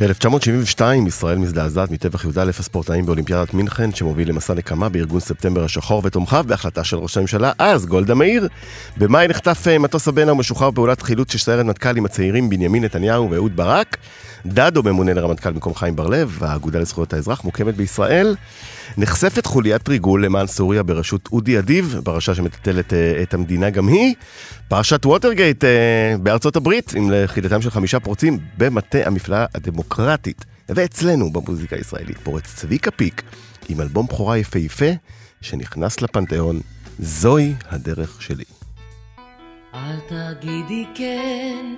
1972, 0.00 1.06
ישראל 1.06 1.38
מזדעזעת 1.38 1.90
מטבח 1.90 2.24
י"א 2.24 2.50
הספורטאים 2.58 3.06
באולימפיאדת 3.06 3.54
מינכן, 3.54 3.92
שמוביל 3.92 4.28
למסע 4.28 4.54
נקמה 4.54 4.88
בארגון 4.88 5.20
ספטמבר 5.20 5.64
השחור 5.64 6.02
ותומכיו 6.04 6.44
בהחלטה 6.48 6.84
של 6.84 6.96
ראש 6.96 7.16
הממשלה 7.16 7.52
אז, 7.58 7.86
גולדה 7.86 8.14
מאיר. 8.14 8.48
במאי 8.96 9.28
נחטף 9.28 9.64
אה, 9.68 9.78
מטוס 9.78 10.08
הבן 10.08 10.28
ומשוחרר 10.30 10.70
פעולת 10.70 11.02
חילוץ 11.02 11.32
של 11.32 11.38
סיירת 11.38 11.64
מטכ"ל 11.64 11.96
עם 11.96 12.04
הצעירים 12.04 12.48
בנימין 12.50 12.84
נתניהו 12.84 13.30
ואהוד 13.30 13.56
ברק. 13.56 13.96
דדו 14.46 14.82
ממונה 14.82 15.14
לרמטכ"ל 15.14 15.52
במקום 15.52 15.74
חיים 15.74 15.96
בר-לב, 15.96 16.38
האגודה 16.40 16.78
לזכויות 16.78 17.12
האזרח 17.12 17.44
מוקמת 17.44 17.76
בישראל. 17.76 18.36
נחשפת 18.96 19.46
חוליית 19.46 19.88
ריגול 19.88 20.24
למען 20.24 20.46
סוריה 20.46 20.82
בראשות 20.82 21.28
אודי 21.32 21.58
אדיב, 21.58 22.00
פרשה 22.04 22.34
שמטלטלת 22.34 22.92
אה, 22.92 23.22
את 23.22 23.34
המדינה 23.34 23.70
גם 23.70 23.88
היא. 23.88 24.14
פרשת 24.68 25.06
ווטרגייט 25.06 25.64
אה, 25.64 26.14
בארצות 26.22 26.56
הברית, 26.56 26.92
עם 26.96 27.10
לכידתם 27.10 27.62
של 27.62 27.70
חמישה 27.70 28.00
פורצים 28.00 28.38
במטה 28.58 28.98
המפלגה 29.04 29.46
הדמוקרטית. 29.54 30.44
ואצלנו 30.68 31.32
במוזיקה 31.32 31.76
הישראלית 31.76 32.18
פורץ 32.18 32.54
צביקה 32.54 32.90
פיק 32.90 33.22
עם 33.68 33.80
אלבום 33.80 34.06
בכורה 34.06 34.38
יפהפה 34.38 34.90
שנכנס 35.40 36.02
לפנתיאון, 36.02 36.60
זוהי 36.98 37.54
הדרך 37.70 38.22
שלי. 38.22 38.44
אל 39.74 39.98
תגידי 40.08 40.84
כן 40.94 41.74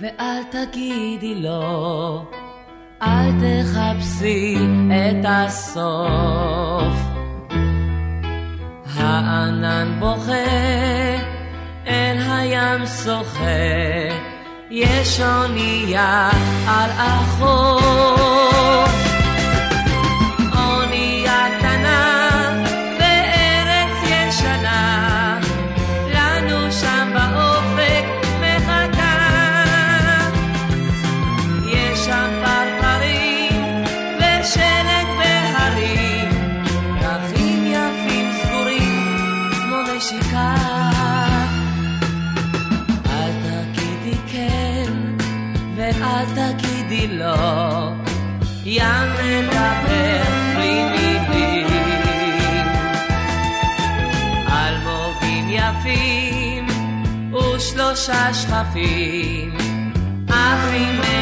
ואל 0.00 0.42
תגידי 0.50 1.34
לא, 1.34 2.22
אל 3.02 3.32
תחפשי 3.40 4.56
את 4.88 5.24
הסוף. 5.28 6.96
הענן 8.94 9.96
בוכה, 10.00 10.32
אל 11.86 12.16
הים 12.30 12.86
שוחה, 12.86 13.46
יש 14.70 15.20
אונייה 15.20 16.30
על 16.66 16.90
החוף. 16.90 18.26
φύλλο 47.06 47.96
για 48.62 48.92
μένα 49.16 49.66
πληνιπή 50.54 51.64
Αλμοβήν 54.64 55.60
αφήν 55.68 56.64
ούσλος 57.32 58.08
ασχαφήν 58.08 59.52
αφήν 60.28 60.94
με 60.98 61.16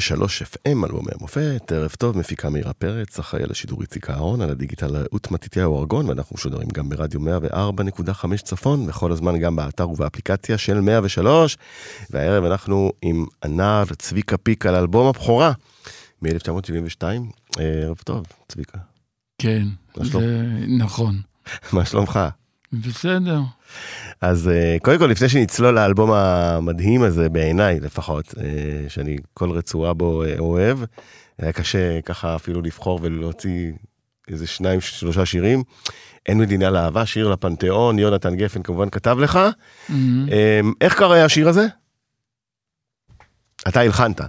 FM, 0.00 0.84
אלבומי 0.84 1.10
המופת, 1.18 1.72
ערב 1.72 1.90
טוב, 1.98 2.18
מפיקה 2.18 2.50
מאירה 2.50 2.72
פרץ, 2.72 3.18
אחראי 3.18 3.42
על 3.42 3.50
השידור 3.50 3.82
איציק 3.82 4.10
אהרון, 4.10 4.40
על 4.40 4.50
הדיגיטל 4.50 5.06
רות 5.12 5.30
מתתיהו 5.30 5.80
ארגון, 5.80 6.08
ואנחנו 6.08 6.34
משודרים 6.34 6.68
גם 6.68 6.88
ברדיו 6.88 7.20
104.5 7.20 8.42
צפון, 8.44 8.88
וכל 8.88 9.12
הזמן 9.12 9.38
גם 9.38 9.56
באתר 9.56 9.90
ובאפליקציה 9.90 10.58
של 10.58 10.80
103, 10.80 11.58
והערב 12.10 12.44
אנחנו 12.44 12.92
עם 13.02 13.26
הנער 13.42 13.84
צביקה 13.84 14.36
פיק 14.36 14.66
על 14.66 14.74
אלבום 14.74 15.06
הבכורה 15.06 15.52
מ-1972. 16.22 17.02
ערב 17.58 17.96
טוב, 18.04 18.26
צביקה. 18.48 18.78
כן, 19.38 19.68
זה 19.96 20.46
נכון. 20.78 21.20
מה 21.72 21.84
שלומך? 21.84 22.20
בסדר. 22.72 23.40
אז 24.20 24.48
אה, 24.48 24.76
קודם 24.82 24.98
כל, 24.98 25.06
לפני 25.06 25.28
שנצלול 25.28 25.74
לאלבום 25.74 26.12
המדהים 26.12 27.02
הזה, 27.02 27.28
בעיניי 27.28 27.80
לפחות, 27.80 28.34
אה, 28.38 28.88
שאני 28.88 29.16
כל 29.34 29.50
רצועה 29.50 29.94
בו 29.94 30.24
אה, 30.24 30.34
אוהב, 30.38 30.78
היה 31.38 31.52
קשה 31.52 32.00
ככה 32.00 32.36
אפילו 32.36 32.62
לבחור 32.62 32.98
ולהוציא 33.02 33.72
איזה 34.28 34.46
שניים, 34.46 34.80
שלושה 34.80 35.26
שירים. 35.26 35.62
אין 36.26 36.38
מדינה 36.38 36.70
לאהבה, 36.70 37.06
שיר 37.06 37.28
לפנתיאון, 37.28 37.98
יונתן 37.98 38.36
גפן 38.36 38.62
כמובן 38.62 38.90
כתב 38.90 39.16
לך. 39.20 39.38
Mm-hmm. 39.88 39.92
איך 40.80 40.94
קרה 40.98 41.24
השיר 41.24 41.48
הזה? 41.48 41.66
אתה 43.68 43.80
הלחנת. 43.80 44.20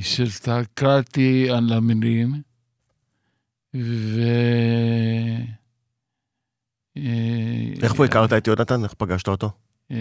שהסתכלתי 0.00 1.50
על 1.50 1.72
המילים. 1.72 2.45
ו... 3.80 4.20
איך 7.82 7.94
פה 7.94 8.04
הכרת 8.04 8.32
את 8.32 8.46
יונתן? 8.46 8.84
איך 8.84 8.94
פגשת 8.94 9.28
אותו? 9.28 9.50
אה, 9.90 9.96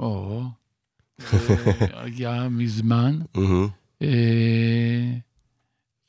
או, 0.00 0.42
היה 1.92 2.48
מזמן. 2.48 3.18
אה, 4.02 5.12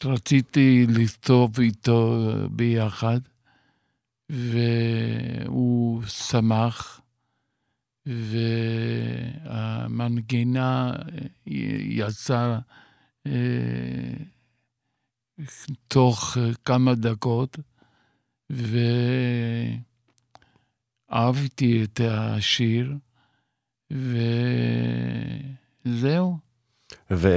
רציתי 0.03 0.85
לכתוב 0.89 1.59
איתו 1.59 2.27
ביחד, 2.51 3.19
והוא 4.29 6.03
שמח, 6.03 7.01
והמנגינה 9.45 10.91
יצאה 11.45 12.59
תוך 15.87 16.37
אה, 16.37 16.51
כמה 16.65 16.95
דקות, 16.95 17.57
ואהבתי 21.09 21.83
את 21.83 22.01
השיר, 22.03 22.93
וזהו. 25.85 26.37
ו... 27.11 27.29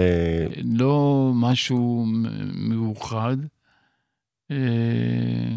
לא 0.64 1.30
משהו 1.34 2.06
מיוחד, 2.54 3.36
אה, 4.50 5.56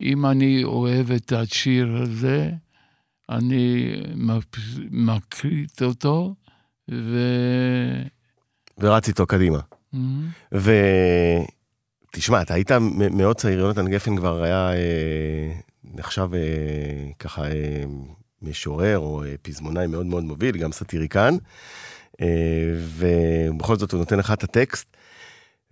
אם 0.00 0.26
אני 0.26 0.64
אוהב 0.64 1.10
את 1.10 1.32
השיר 1.32 1.96
הזה, 2.02 2.50
אני 3.28 3.94
מקליט 4.90 5.82
אותו, 5.82 6.34
ו... 6.90 7.18
ורץ 8.78 9.08
איתו 9.08 9.26
קדימה. 9.26 9.58
Mhm. 9.96 10.56
ותשמע, 12.12 12.42
אתה 12.42 12.54
היית 12.54 12.70
מאוד 13.10 13.36
צעיר, 13.36 13.58
יונתן 13.58 13.88
גפן 13.88 14.16
כבר 14.16 14.42
היה 14.42 14.72
אה, 14.72 15.52
נחשב 15.94 16.28
אה, 16.34 16.40
ככה 17.18 17.44
אה, 17.44 17.84
משורר 18.42 18.98
או 18.98 19.24
אה, 19.24 19.34
פזמונאי 19.42 19.86
מאוד 19.86 20.06
מאוד 20.06 20.24
מוביל, 20.24 20.56
גם 20.56 20.72
סאטיריקן, 20.72 21.34
אה, 22.20 22.26
ובכל 22.96 23.76
זאת 23.76 23.92
הוא 23.92 23.98
נותן 23.98 24.18
לך 24.18 24.30
את 24.32 24.44
הטקסט, 24.44 24.96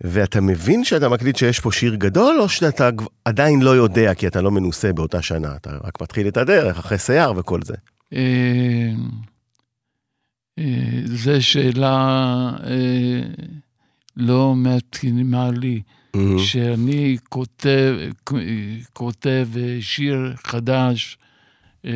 ואתה 0.01 0.41
מבין 0.41 0.83
שאתה 0.83 1.09
מקליט 1.09 1.35
שיש 1.35 1.59
פה 1.59 1.71
שיר 1.71 1.95
גדול, 1.95 2.39
או 2.39 2.49
שאתה 2.49 2.89
עדיין 3.25 3.61
לא 3.61 3.69
יודע 3.69 4.13
כי 4.13 4.27
אתה 4.27 4.41
לא 4.41 4.51
מנוסה 4.51 4.93
באותה 4.93 5.21
שנה, 5.21 5.55
אתה 5.55 5.77
רק 5.83 6.01
מתחיל 6.01 6.27
את 6.27 6.37
הדרך 6.37 6.79
אחרי 6.79 6.97
שיער 6.97 7.33
וכל 7.37 7.59
זה. 7.61 7.75
אה, 8.13 8.91
אה, 10.59 11.01
זו 11.05 11.31
שאלה 11.45 12.51
אה, 12.63 13.21
לא 14.17 14.53
מתאימה 14.57 15.51
לי. 15.51 15.81
Mhm. 16.15 16.19
שאני 16.39 17.17
כותב, 17.29 17.95
כותב 18.93 19.47
שיר 19.81 20.33
חדש, 20.43 21.17
אה, 21.85 21.91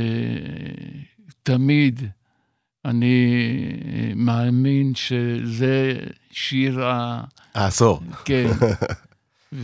תמיד 1.44 2.02
אני 2.86 3.36
מאמין 4.16 4.96
שזה 4.96 5.94
שיר 6.32 6.86
ה... 6.86 7.24
העשור. 7.56 8.02
כן. 8.26 8.48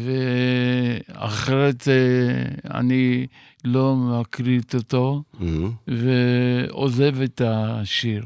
ואחרת 1.16 1.88
אה, 1.88 2.44
אני 2.80 3.28
לא 3.66 3.96
מקליט 3.96 4.75
אותו 4.75 5.24
Mhm. 5.34 5.44
ועוזב 5.88 7.22
את 7.22 7.42
השיר. 7.46 8.25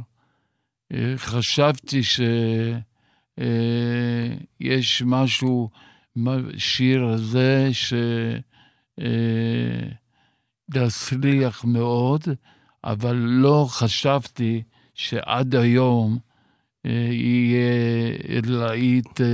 אה, 0.93 1.13
חשבתי 1.17 2.01
שיש 3.39 5.03
משהו 5.05 5.69
בשיר 6.15 7.05
הזה 7.05 7.69
שיצליח 10.71 11.65
מאוד, 11.65 12.23
אבל 12.83 13.15
לא 13.15 13.67
חשבתי 13.69 14.63
שעד 14.93 15.55
היום 15.55 16.17
אה, 16.85 16.91
יהיה 17.11 18.41
להיט 18.43 19.21
אה, 19.21 19.27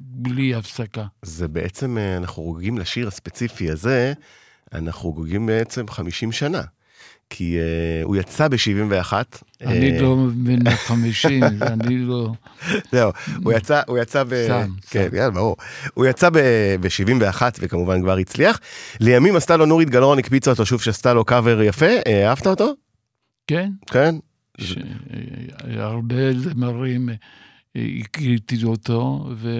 בלי 0.00 0.54
הפסקה. 0.54 1.06
זה 1.22 1.48
בעצם, 1.48 1.98
אה, 1.98 2.16
אנחנו 2.16 2.42
חוגגים 2.42 2.78
לשיר 2.78 3.08
הספציפי 3.08 3.70
הזה, 3.70 4.12
אנחנו 4.72 5.00
חוגגים 5.00 5.46
בעצם 5.46 5.88
50 5.88 6.32
שנה. 6.32 6.62
כי 7.36 7.58
uh, 7.58 8.04
הוא 8.04 8.16
יצא 8.16 8.48
ב-71. 8.48 9.12
אני 9.60 9.98
לא 9.98 10.16
בן 10.34 10.70
50, 10.74 11.42
אני 11.62 11.98
לא... 11.98 12.32
זהו, 12.92 13.12
הוא 13.44 13.52
יצא, 13.52 13.80
הוא 13.86 13.98
יצא 13.98 14.22
ב... 14.22 14.44
סתם, 14.44 14.70
כן, 14.90 15.06
סתם. 15.06 15.16
יאללה, 15.16 15.30
ברור. 15.30 15.56
הוא 15.94 16.06
יצא 16.06 16.28
ב-71 16.30 17.42
וכמובן 17.60 18.02
כבר 18.02 18.16
הצליח. 18.16 18.60
לימים 19.00 19.36
עשתה 19.36 19.56
לו 19.56 19.66
נורית 19.66 19.90
גלרון, 19.90 20.18
הקפיצה 20.18 20.50
אותו 20.50 20.66
שוב 20.66 20.82
שעשתה 20.82 21.14
לו 21.14 21.24
קאבר 21.24 21.62
יפה. 21.62 21.86
אה, 22.06 22.28
אהבת 22.28 22.46
אותו? 22.46 22.72
כן, 23.46 23.70
כן? 23.86 24.14
הרבה 25.76 26.32
זמרים 26.38 27.08
הקליטו 27.76 28.66
אותו, 28.66 29.28
ו... 29.36 29.50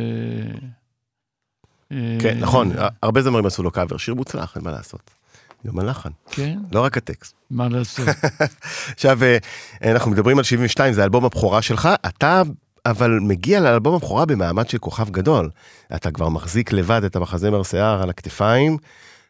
כן, 2.20 2.38
נכון, 2.40 2.72
הרבה 3.02 3.22
זמרים 3.22 3.46
עשו 3.46 3.62
לו 3.62 3.70
קאבר, 3.70 3.96
שיר 3.96 4.14
מוצלח, 4.14 4.56
אין 4.56 4.64
מה 4.64 4.70
לעשות. 4.70 5.23
גם 5.66 5.78
הלחן, 5.78 6.10
כן, 6.30 6.58
לא 6.72 6.80
רק 6.80 6.96
הטקסט. 6.96 7.34
מה 7.50 7.68
לעשות? 7.68 8.08
עכשיו, 8.94 9.18
אה, 9.22 9.38
אנחנו 9.82 10.10
מדברים 10.10 10.38
על 10.38 10.44
72, 10.44 10.92
זה 10.92 11.04
אלבום 11.04 11.24
הבכורה 11.24 11.62
שלך, 11.62 11.88
אתה 12.06 12.42
אבל 12.86 13.18
מגיע 13.22 13.60
לאלבום 13.60 13.94
הבכורה 13.94 14.26
במעמד 14.26 14.68
של 14.68 14.78
כוכב 14.78 15.10
גדול. 15.10 15.50
אתה 15.94 16.10
כבר 16.10 16.28
מחזיק 16.28 16.72
לבד 16.72 17.04
את 17.04 17.16
המחזמר 17.16 17.62
שיער 17.62 18.02
על 18.02 18.10
הכתפיים, 18.10 18.78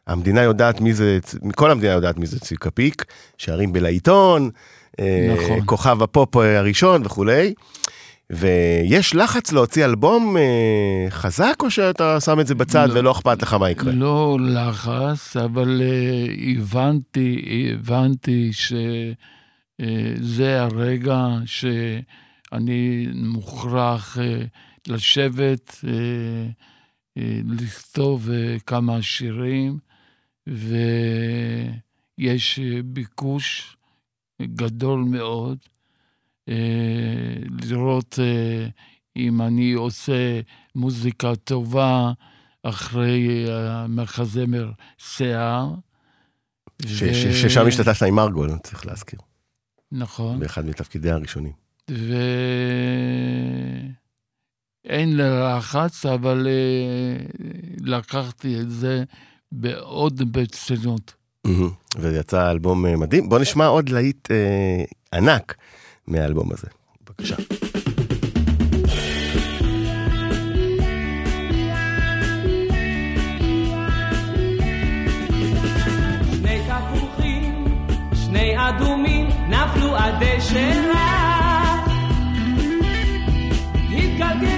המדינה 0.06 0.42
יודעת 0.42 0.80
מי 0.80 0.94
זה, 0.94 1.18
כל 1.54 1.70
המדינה 1.70 1.92
יודעת 1.92 2.16
מי 2.18 2.26
זה 2.26 2.40
צביקה 2.40 2.70
פיק, 2.70 3.04
שערים 3.38 3.72
בלעיתון, 3.72 4.50
אה, 5.00 5.34
נכון. 5.38 5.60
כוכב 5.66 6.02
הפופ 6.02 6.36
אה, 6.36 6.58
הראשון 6.58 7.02
וכולי. 7.04 7.54
ויש 8.30 9.14
לחץ 9.14 9.52
להוציא 9.52 9.84
אלבום 9.84 10.36
אה, 10.36 11.06
חזק, 11.10 11.54
או 11.60 11.70
שאתה 11.70 12.20
שם 12.20 12.40
את 12.40 12.46
זה 12.46 12.54
בצד 12.54 12.88
לא. 12.88 12.98
ולא 12.98 13.12
אכפת 13.12 13.42
לך 13.42 13.54
מה 13.54 13.70
יקרה? 13.70 13.92
לא 13.92 14.38
לחץ, 14.40 15.36
אבל 15.36 15.82
אה, 15.82 16.26
הבנתי, 16.56 17.70
הבנתי 17.72 18.50
שזה 18.52 20.62
הרגע 20.62 21.26
שאני 21.44 23.06
מוכרח 23.14 24.18
אה, 24.18 24.44
לשבת, 24.88 25.84
אה, 25.86 25.92
אה, 27.18 27.40
לכתוב 27.48 28.30
אה, 28.30 28.56
כמה 28.66 29.02
שירים, 29.02 29.78
ויש 30.46 32.58
אה, 32.58 32.80
ביקוש 32.84 33.76
גדול 34.42 35.00
מאוד. 35.00 35.58
אה, 36.48 36.54
לראות 37.62 38.18
אה, 38.22 38.66
אם 39.16 39.42
אני 39.42 39.72
עושה 39.72 40.40
מוזיקה 40.74 41.36
טובה 41.36 42.12
אחרי 42.62 43.46
המחזמר 43.50 44.70
שיער. 44.98 45.74
ש- 46.86 47.02
ו- 47.02 47.14
ש- 47.14 47.42
ששם 47.42 47.66
השתתפת 47.66 48.02
עם 48.06 48.14
מרגול, 48.14 48.50
צריך 48.62 48.86
להזכיר, 48.86 49.18
נכון. 49.92 50.40
באחד 50.40 50.66
מתפקידי 50.66 51.10
הראשונים. 51.10 51.52
ואין 54.84 55.16
לחץ, 55.16 56.06
אבל 56.06 56.46
אה, 56.46 57.16
לקחתי 57.80 58.60
את 58.60 58.70
זה 58.70 59.04
בעוד 59.52 60.32
ברצינות. 60.32 61.14
ויצא 61.98 62.50
אלבום 62.50 62.86
אה, 62.86 62.96
מדהים. 62.96 63.28
בוא 63.28 63.38
נשמע 63.38 63.66
עוד 63.66 63.88
להיט 63.88 64.30
אה, 64.30 64.84
ענק 65.18 65.54
מהאלבום 66.06 66.52
הזה. 66.52 66.66
בבקשה. 67.06 67.36
שני 78.24 78.54
אדומים, 78.68 79.26
נפלו 79.48 79.96
על 79.96 80.12
דשא 80.20 80.90
רך. 80.90 81.88
התגלגלו, 83.90 84.53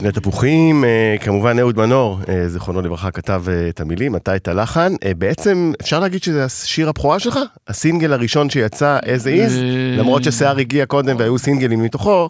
שני 0.00 0.12
תפוחים, 0.12 0.84
אה, 0.84 1.16
כמובן 1.20 1.58
אהוד 1.58 1.76
מנור, 1.76 2.20
אה, 2.28 2.48
זיכרונו 2.48 2.80
לברכה, 2.82 3.10
כתב 3.10 3.42
אה, 3.48 3.68
את 3.68 3.80
המילים, 3.80 4.16
אתה 4.16 4.36
את 4.36 4.48
הלחן. 4.48 4.92
בעצם, 5.18 5.72
אפשר 5.80 6.00
להגיד 6.00 6.22
שזה 6.22 6.44
השיר 6.44 6.88
הבכורה 6.88 7.18
שלך? 7.18 7.38
הסינגל 7.68 8.12
הראשון 8.12 8.50
שיצא 8.50 8.98
as 9.02 9.24
is, 9.26 9.52
למרות 9.98 10.24
ששיער 10.24 10.58
הגיע 10.58 10.86
קודם 10.86 11.16
והיו 11.18 11.38
סינגלים 11.38 11.82
מתוכו, 11.82 12.28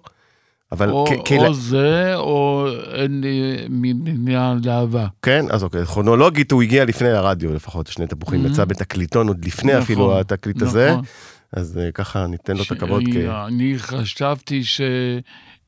אבל 0.73 0.91
או, 0.91 1.05
כ- 1.25 1.33
או 1.33 1.55
זה, 1.55 2.13
או 2.17 2.67
אין 2.95 3.21
לי 3.21 3.67
מניעה 3.69 4.55
לאהבה. 4.65 5.07
כן, 5.23 5.45
אז 5.51 5.63
אוקיי, 5.65 5.85
כרונולוגית 5.87 6.53
הוא 6.53 6.63
הגיע 6.63 6.85
לפני 6.85 7.09
הרדיו 7.09 7.55
לפחות, 7.55 7.87
שני 7.87 8.07
תפוחים, 8.07 8.45
Mhm. 8.45 8.49
יצא 8.49 8.65
בתקליטון 8.65 9.29
עוד 9.29 9.45
לפני 9.45 9.73
נכון, 9.73 9.83
אפילו 9.83 10.21
התקליט 10.21 10.63
הזה, 10.63 10.91
נכון. 10.91 11.05
אז 11.53 11.81
ככה 11.95 12.27
ניתן 12.27 12.57
לו 12.57 12.63
את 12.63 12.73
הכבוד. 12.73 13.03
אני 13.49 13.75
חשבתי 13.79 14.63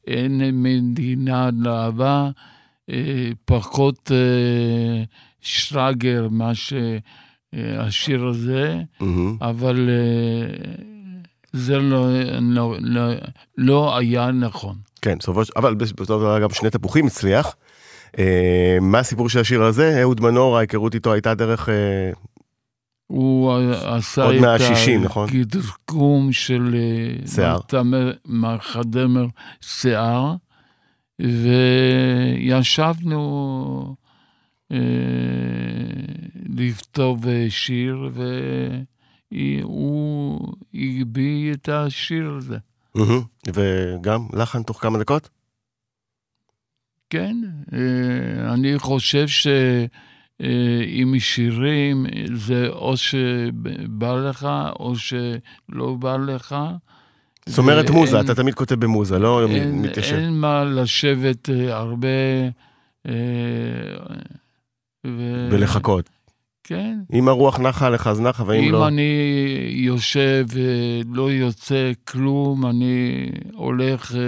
שאין 0.06 0.62
מדינה 0.62 1.50
לאהבה, 1.58 2.30
אה, 2.90 3.30
פחות 3.44 4.12
אה, 4.14 5.02
שרגר 5.40 6.28
מה 6.30 6.52
שהשיר 6.54 8.26
הזה, 8.26 8.80
מהמם. 9.00 9.36
אבל 9.40 9.88
אה, 9.88 10.54
זה 11.52 11.78
לא, 11.78 12.06
לא, 12.40 12.74
לא, 12.80 13.02
לא 13.58 13.96
היה 13.98 14.30
נכון. 14.30 14.76
כן, 15.02 15.18
בסופו 15.18 15.44
של... 15.44 15.52
אבל 15.56 15.74
בסופו 15.74 16.04
של 16.04 16.08
דבר 16.08 16.40
גם 16.40 16.50
שני 16.50 16.70
תפוחים 16.70 17.06
הצליח. 17.06 17.56
אה, 18.18 18.78
מה 18.80 18.98
הסיפור 18.98 19.28
של 19.28 19.38
השיר 19.38 19.62
הזה? 19.62 20.00
אהוד 20.00 20.20
מנור, 20.20 20.58
ההיכרות 20.58 20.94
איתו 20.94 21.12
הייתה 21.12 21.34
דרך... 21.34 21.68
הוא 23.12 23.52
עשה 23.84 24.36
את 24.36 24.40
מה-שישים, 24.40 25.04
נכון? 25.04 25.28
הגדקום 25.28 26.32
של 26.32 26.74
אה, 26.74 27.26
שיער. 27.26 27.58
מר- 27.84 28.12
מחדמר 28.26 29.26
שיער, 29.60 30.34
וישבנו 32.52 33.96
אה, 34.72 34.78
לכתוב 36.56 37.26
אה, 37.28 37.46
שיר, 37.50 38.10
והוא 39.32 40.52
הגביא 40.74 41.52
את 41.52 41.68
השיר 41.68 42.30
הזה. 42.38 42.56
וגם 43.54 44.26
לחן 44.32 44.62
תוך 44.62 44.82
כמה 44.82 44.98
דקות? 44.98 45.28
כן, 47.10 47.36
אה, 47.72 47.78
אני 48.54 48.78
חושב 48.78 49.26
שעם 50.42 51.18
שירים 51.18 52.06
זה 52.34 52.68
או 52.68 52.96
שבא 52.96 54.14
לך 54.14 54.48
או 54.80 54.92
שלא 54.96 55.94
בא 55.98 56.16
לך. 56.16 56.56
זאת 57.46 57.58
אומרת 57.58 57.84
ואין- 57.90 57.98
מוזה, 57.98 58.20
אתה 58.20 58.34
תמיד 58.34 58.54
כותב 58.54 58.74
במוזה, 58.74 59.18
לא 59.18 59.46
אין, 59.48 59.82
מתיישב. 59.82 60.14
אין 60.14 60.32
מה 60.32 60.64
לשבת 60.64 61.50
אה, 61.50 61.76
הרבה... 61.76 62.08
אה, 63.08 63.12
ו... 65.06 65.48
ולחכות. 65.52 66.10
כן. 66.64 66.98
אם 67.12 67.28
הרוח 67.28 67.60
נחה 67.60 67.88
לך 67.90 68.06
אז 68.06 68.20
נחה, 68.20 68.44
ואם 68.46 68.64
אם 68.64 68.72
לא... 68.72 68.88
אני 68.88 69.12
יושב 69.70 70.46
ולא 70.52 71.32
יוצא 71.32 71.92
כלום, 72.04 72.66
אני 72.66 73.28
הולך 73.52 74.14
אה, 74.14 74.20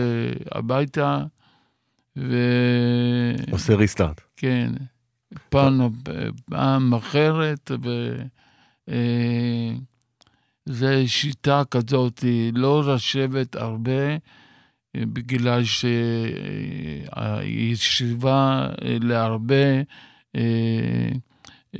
הביתה, 0.58 1.22
ו... 2.16 2.36
עושה 3.50 3.74
ריסטארט. 3.74 4.20
כן, 4.36 4.72
פעם, 5.48 5.88
פעם 6.50 6.94
אחרת, 6.94 7.70
ו... 7.84 8.16
אה, 8.88 9.72
שיטה 11.06 11.62
כזאת, 11.70 12.24
לא 12.52 12.94
לשבת 12.94 13.56
הרבה, 13.56 14.10
אה, 14.96 15.02
בגלל 15.12 15.62
שהישיבה 17.14 18.66
אה, 18.84 18.96
להרבה 19.00 19.80
אה, 20.36 20.40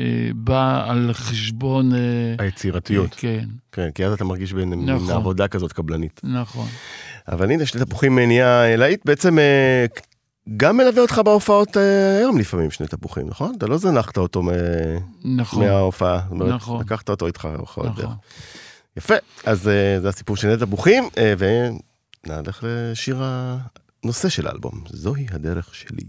אה, 0.00 0.28
באה 0.34 0.90
על 0.90 1.10
חשבון... 1.12 1.92
היצירתיות. 2.38 3.14
כן, 3.14 3.44
כן, 3.72 3.90
כי 3.90 4.04
אז 4.04 4.12
אתה 4.12 4.24
מרגיש 4.24 4.52
בין 4.52 4.90
נכון. 4.90 5.10
עבודה 5.10 5.48
כזאת 5.48 5.72
קבלנית. 5.72 6.20
נכון. 6.24 6.68
אבל 7.28 7.50
הנה, 7.50 7.66
שני 7.66 7.84
תפוחים 7.84 8.18
נהיה 8.18 8.64
אה, 8.64 8.76
להיט, 8.76 9.00
בעצם 9.04 9.38
גם 10.56 10.76
מלווה 10.76 11.02
אותך 11.02 11.20
בהופעות 11.24 11.76
אה, 11.76 12.16
היום 12.18 12.38
לפעמים, 12.38 12.70
שני 12.70 12.86
תפוחים, 12.86 13.28
נכון? 13.28 13.54
אתה 13.58 13.66
לא 13.66 13.78
זנחת 13.78 14.16
אותו 14.18 14.42
מ- 14.42 14.50
נכון, 15.38 15.64
מההופעה. 15.64 16.18
זאת 16.22 16.30
אומרת, 16.30 16.54
נכון. 16.54 16.80
לקחת 16.80 17.08
אותו 17.10 17.26
איתך 17.26 17.48
להופעות. 17.56 17.86
נכון. 17.86 18.14
יפה, 18.96 19.14
אז 19.44 19.68
אה, 19.68 20.00
זה 20.00 20.08
הסיפור 20.08 20.36
של 20.36 20.42
שני 20.56 20.66
תפוחים, 20.66 21.04
אה, 21.18 21.34
ונלך 22.26 22.64
לשיר 22.68 23.22
הנושא 24.04 24.28
של 24.28 24.46
האלבום, 24.46 24.84
זוהי 24.90 25.26
הדרך 25.30 25.74
שלי. 25.74 26.04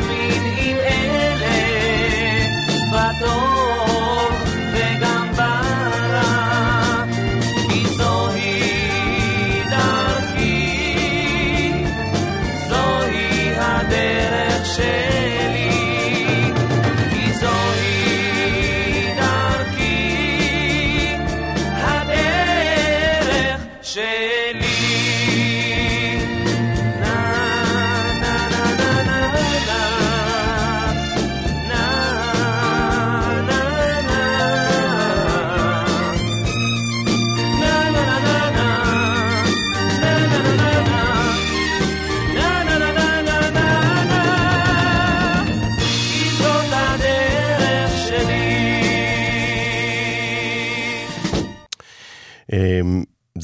מאמין 0.00 0.42
עם 0.56 0.76
אלה 0.76 1.07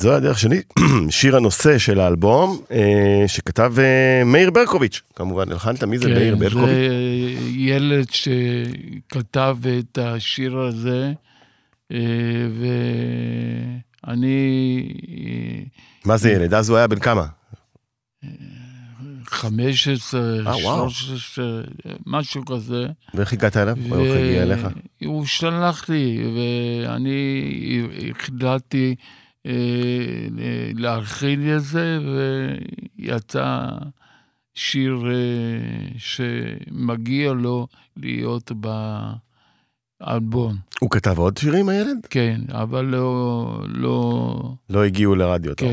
זו 0.04 0.14
הדרך 0.14 0.38
שלי, 0.38 0.62
שיר 1.10 1.36
הנושא 1.36 1.78
של 1.78 2.00
האלבום, 2.00 2.60
אה, 2.70 3.24
שכתב 3.26 3.74
אה, 3.78 4.24
מאיר 4.24 4.50
ברקוביץ', 4.50 5.02
כמובן, 5.16 5.52
הלחנת, 5.52 5.84
מי 5.84 5.98
זה 5.98 6.08
מאיר 6.08 6.34
כן, 6.34 6.40
ברקוביץ'? 6.40 6.68
זה 6.68 7.50
ילד 7.50 8.06
שכתב 8.10 9.56
את 9.78 9.98
השיר 9.98 10.58
הזה, 10.58 11.12
אה, 11.92 11.98
ואני 14.06 14.88
מה 16.04 16.16
זה 16.16 16.30
ילד? 16.30 16.54
אז 16.54 16.68
הוא 16.68 16.78
היה 16.78 16.86
בן 16.86 16.98
כמה? 16.98 17.26
15, 19.26 20.20
אה, 20.46 20.56
וואו. 20.56 20.90
13, 20.90 21.44
משהו 22.06 22.44
כזה. 22.44 22.86
ואיך 23.14 23.32
הגעת 23.32 23.56
אליו? 23.56 23.76
או 23.90 24.04
איך 24.04 24.16
הגיע 24.16 24.42
אליך? 24.42 24.66
הוא 25.04 25.26
שלח 25.26 25.88
לי, 25.88 26.22
ואני 26.36 27.42
החלטתי 28.10 28.94
אה, 29.46 30.26
להרחיל 30.74 31.56
את 31.56 31.62
זה, 31.62 31.98
ויצא 32.98 33.68
שיר 34.54 35.04
אה, 35.06 35.88
שמגיע 35.98 37.32
לו 37.32 37.66
להיות 37.96 38.52
באלבום. 40.00 40.56
הוא 40.80 40.90
כתב 40.90 41.18
עוד 41.18 41.36
שירים, 41.36 41.68
הילד? 41.68 42.06
כן, 42.10 42.40
אבל 42.52 42.84
לא... 42.84 43.60
לא 43.68 44.40
לא 44.70 44.84
הגיעו 44.84 45.14
לרדיו, 45.14 45.54
טוב. 45.54 45.70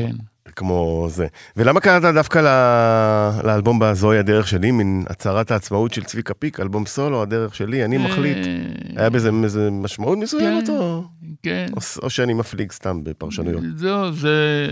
כמו 0.56 1.06
זה. 1.10 1.26
ולמה 1.56 1.80
קראת 1.80 2.14
דווקא 2.14 2.38
ל- 2.38 3.46
לאלבום 3.46 3.78
ב"זוהי 3.78 4.18
הדרך 4.18 4.48
שלי", 4.48 4.70
מין 4.70 5.04
הצהרת 5.08 5.50
העצמאות 5.50 5.94
של 5.94 6.04
צביקה 6.04 6.34
פיק, 6.34 6.60
אלבום 6.60 6.86
סולו, 6.86 7.22
הדרך 7.22 7.54
שלי, 7.54 7.84
אני 7.84 7.98
מחליט. 7.98 8.36
אה, 8.46 8.52
היה 8.96 9.10
בזה 9.10 9.30
איזה 9.44 9.70
משמעות 9.70 10.18
מסוימת, 10.18 10.66
כן. 10.66 10.72
או, 10.72 11.02
כן. 11.42 11.66
או, 11.76 11.80
או 12.02 12.10
שאני 12.10 12.34
מפליג 12.34 12.72
סתם 12.72 13.04
בפרשנויות? 13.04 13.62
זהו, 13.76 14.12
זה... 14.12 14.66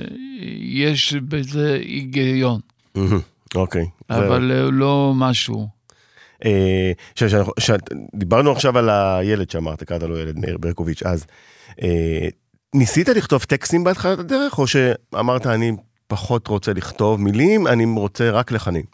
יש 0.60 1.12
בזה 1.14 1.78
היגיון, 1.84 2.60
אוקיי. 3.54 3.86
זה- 4.12 4.16
אבל 4.26 4.52
אה, 4.54 4.68
לא 4.72 5.12
משהו. 5.16 5.68
אה, 6.44 6.92
דיברנו 8.14 8.52
עכשיו 8.52 8.78
על 8.78 8.88
הילד 8.90 9.50
שאמרת, 9.50 9.82
קראת 9.82 10.02
לו 10.02 10.18
ילד, 10.18 10.38
מאיר 10.38 10.58
ברקוביץ', 10.58 11.02
אז 11.02 11.26
ניסית 12.74 13.08
לכתוב 13.08 13.42
טקסטים 13.42 13.84
בהתחלת 13.84 14.18
הדרך, 14.18 14.58
או 14.58 14.66
שאמרת, 14.66 15.46
אני 15.46 15.72
פחות 16.06 16.48
רוצה 16.48 16.72
לכתוב 16.72 17.20
מילים, 17.20 17.66
אני 17.66 17.84
רוצה 17.96 18.30
רק 18.30 18.52
לחנים? 18.52 18.84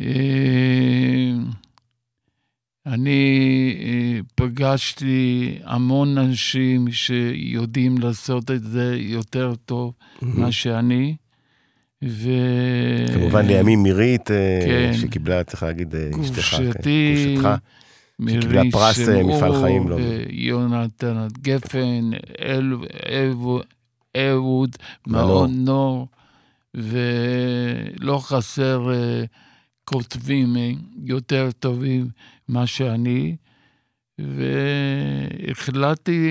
אה, 0.00 0.06
אני 2.86 3.74
אה, 3.80 4.20
פגשתי 4.34 5.58
המון 5.64 6.18
אנשים 6.18 6.92
שיודעים 6.92 7.98
לעשות 7.98 8.50
את 8.50 8.62
זה 8.64 8.96
יותר 8.98 9.54
טוב 9.64 9.92
ממה 10.22 10.52
שאני, 10.52 11.16
ו... 12.04 12.28
כמובן 13.14 13.46
לימים 13.46 13.82
מירית, 13.82 14.30
אה, 14.30 14.60
כן. 14.66 14.92
שקיבלה, 15.00 15.44
צריך 15.44 15.62
להגיד, 15.62 15.94
אשתך, 15.94 16.40
כן, 16.40 16.66
גופשתי. 16.66 17.36
שקיבלה 18.22 18.62
פרס, 18.72 19.08
אה, 19.08 19.22
מפעל 19.22 19.60
חיים, 19.60 19.88
לא? 19.88 19.96
ויונתן 19.96 21.26
גפן, 21.42 22.10
אל- 22.40 22.74
אהוד-. 24.16 24.76
מעון 25.06 25.64
נור, 25.64 26.08
ולא 26.74 28.18
חסר 28.22 28.92
אה, 28.92 29.24
כותבים 29.84 30.56
אה, 30.56 30.70
יותר 31.04 31.50
טובים 31.58 32.08
מה 32.48 32.66
שאני, 32.66 33.36
והחלטתי 35.48 36.28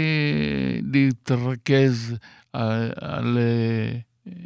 להתרכז 0.94 2.16
על, 2.54 2.92
על 3.02 3.38
אה, 3.38 4.00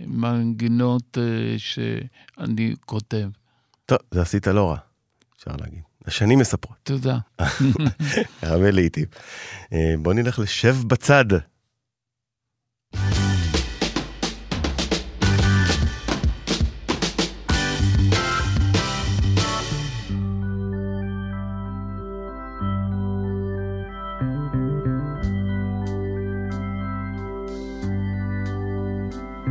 מנגינות 0.08 1.18
אה, 1.18 1.24
שאני 1.58 2.76
כותב. 2.86 3.30
טוב, 3.86 3.98
זה 4.12 4.22
עשית 4.22 4.48
לא 4.48 4.70
רע, 4.70 4.78
אפשר 5.38 5.52
להגיד. 5.62 5.82
השנים 6.08 6.40
מספרות, 6.40 6.78
תודה. 6.84 7.18
הרבה 8.42 8.72
לעיתים. 8.72 9.06
אה, 9.74 9.94
בוא 10.00 10.14
נלך 10.14 10.40
לשב 10.40 10.76
בצד. 10.88 11.26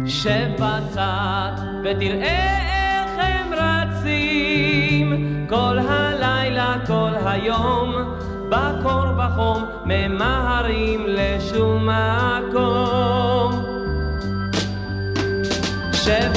שב 0.07 0.51
בצד 0.59 1.53
ותראה 1.85 2.50
היום, 7.43 7.95
בקור 8.49 9.05
בחום, 9.17 9.65
ממהרים 9.85 11.07
לשום 11.07 11.89
מקום. 11.89 13.65
שב 15.93 16.31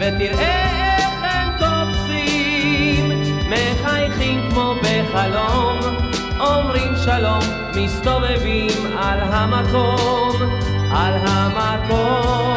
ותראה 0.00 0.96
איך 0.98 1.10
הם 1.22 1.48
תופסים, 1.58 3.22
מחייכים 3.50 4.50
כמו 4.50 4.74
בחלום, 4.82 5.78
אומרים 6.40 6.92
שלום, 7.04 7.42
מסתובבים 7.76 8.96
על 8.98 9.20
המקום, 9.20 10.32
על 10.90 11.14
המקום. 11.26 12.51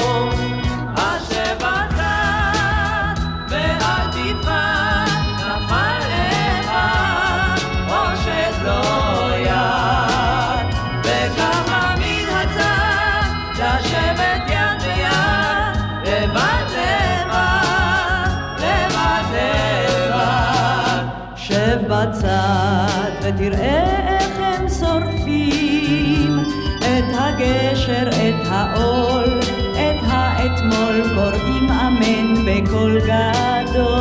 ותראה 23.25 24.17
איך 24.19 24.31
הם 24.39 24.69
שורפים 24.69 26.39
את 26.79 27.03
הגשר, 27.13 28.07
את 28.09 28.47
העול, 28.47 29.39
את 29.73 29.99
האתמול 30.07 31.01
קוראים 31.15 31.69
אמן 31.71 32.33
בקול 32.45 32.99
גדול. 32.99 33.95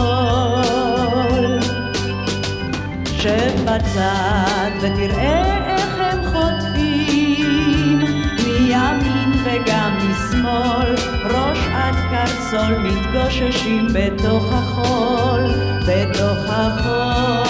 שב 3.05 3.65
בצד 3.65 4.71
ותראה 4.81 5.77
איך 5.77 5.99
הם 5.99 6.25
חוטפים 6.25 7.99
מימין 8.45 9.33
וגם 9.45 9.99
משמאל 9.99 10.95
ראש 11.25 11.59
עד 11.75 11.95
קרסול 12.11 12.79
מתגוששים 12.79 13.87
בתוך 13.93 14.53
החול, 14.53 15.45
בתוך 15.87 16.39
החול. 16.49 17.44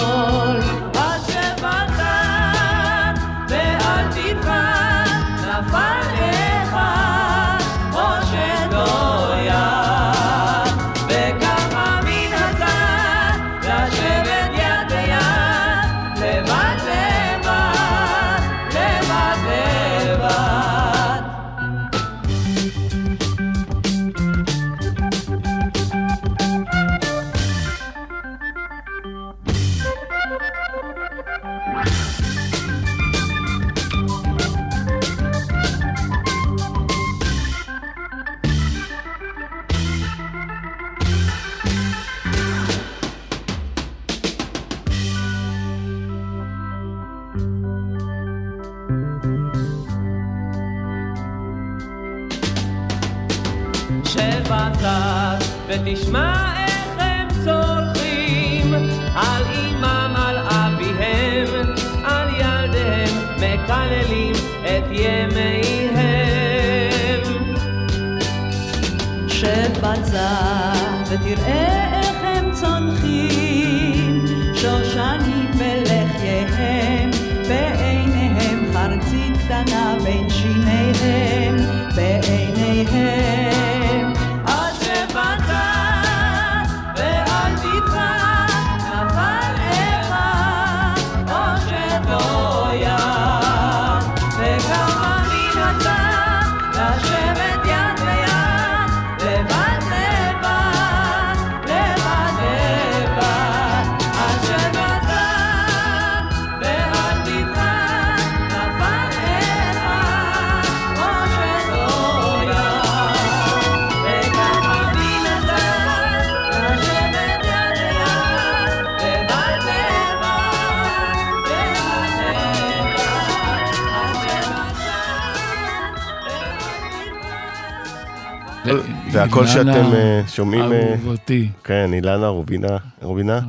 זה 129.15 129.23
הקול 129.23 129.47
אילנה 129.47 129.47
שאתם 129.47 129.93
אה, 129.93 130.21
שומעים, 130.27 130.71
אה, 130.71 130.91
אהובתי. 130.91 131.49
כן, 131.63 131.93
אילנה 131.93 132.27
רובינה, 132.27 132.77
רובינה, 133.01 133.39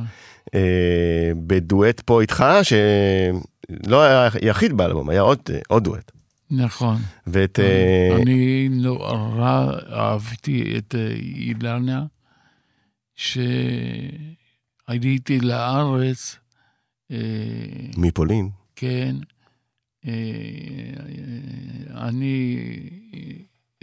אה, 0.55 1.31
בדואט 1.47 1.99
פה 1.99 2.21
איתך, 2.21 2.45
שלא 2.63 4.03
היה 4.03 4.29
יחיד 4.41 4.73
באלבום, 4.73 5.09
היה 5.09 5.21
עוד 5.67 5.83
דואט. 5.83 6.11
נכון. 6.51 6.97
ואת... 7.27 7.59
אני 8.21 8.69
נורא 8.69 9.71
אהבתי 9.91 10.73
את 10.77 10.95
אילנה, 11.35 12.05
שעליתי 13.15 14.09
לארץ, 15.39 16.37
מפולין. 17.97 18.49
כן, 18.75 19.15
אני 21.95 22.57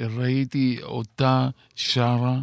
ראיתי 0.01 0.79
אותה 0.83 1.49
שרה 1.75 2.41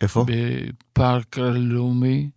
איפה? 0.00 0.26
בפארק 0.28 1.38
הלאומי, 1.38 2.30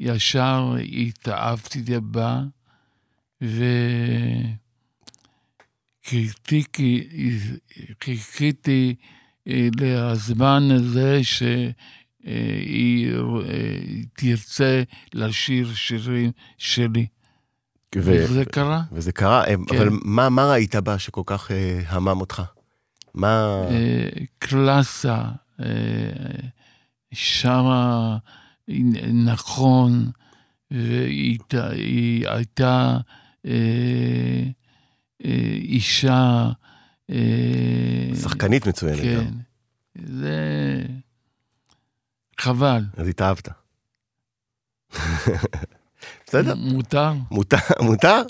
וישר 0.00 0.74
התאהבתי 0.92 1.82
בה, 2.00 2.42
וחיכיתי 8.00 8.94
אה, 9.48 9.68
לזמן 9.80 10.68
הזה 10.70 11.20
שהיא 11.24 13.12
תרצה 14.16 14.82
לשיר 15.14 15.74
שירים 15.74 16.30
שלי. 16.58 17.06
ו- 17.94 18.00
וזה 18.00 18.44
קרה. 18.44 18.82
וזה 18.92 19.12
קרה, 19.12 19.44
אה, 19.44 19.54
כן. 19.66 19.76
אבל 19.76 19.88
מה 20.04 20.28
מה 20.28 20.50
ראית 20.50 20.74
בה 20.74 20.98
שכל 20.98 21.22
כך 21.26 21.50
אה, 21.50 21.80
המם 21.86 22.20
אותך? 22.20 22.42
מה... 23.14 23.64
אה, 23.70 24.08
קלאסה, 24.38 25.22
אה, 25.60 25.66
שרה 27.12 28.16
נכון, 29.24 30.10
והיא 30.70 31.38
הייתה 32.28 32.96
אה, 33.46 34.42
אה, 35.24 35.30
אישה... 35.54 36.50
אה, 37.10 38.10
שחקנית 38.22 38.66
מצוינת 38.66 39.00
כן. 39.00 39.24
גם. 39.24 39.40
זה 40.06 40.82
חבל. 42.40 42.84
אז 42.96 43.08
התאהבת. 43.08 43.48
בסדר, 46.26 46.54
מותר? 46.54 47.12
מותר, 47.30 47.56
מותר, 47.88 48.22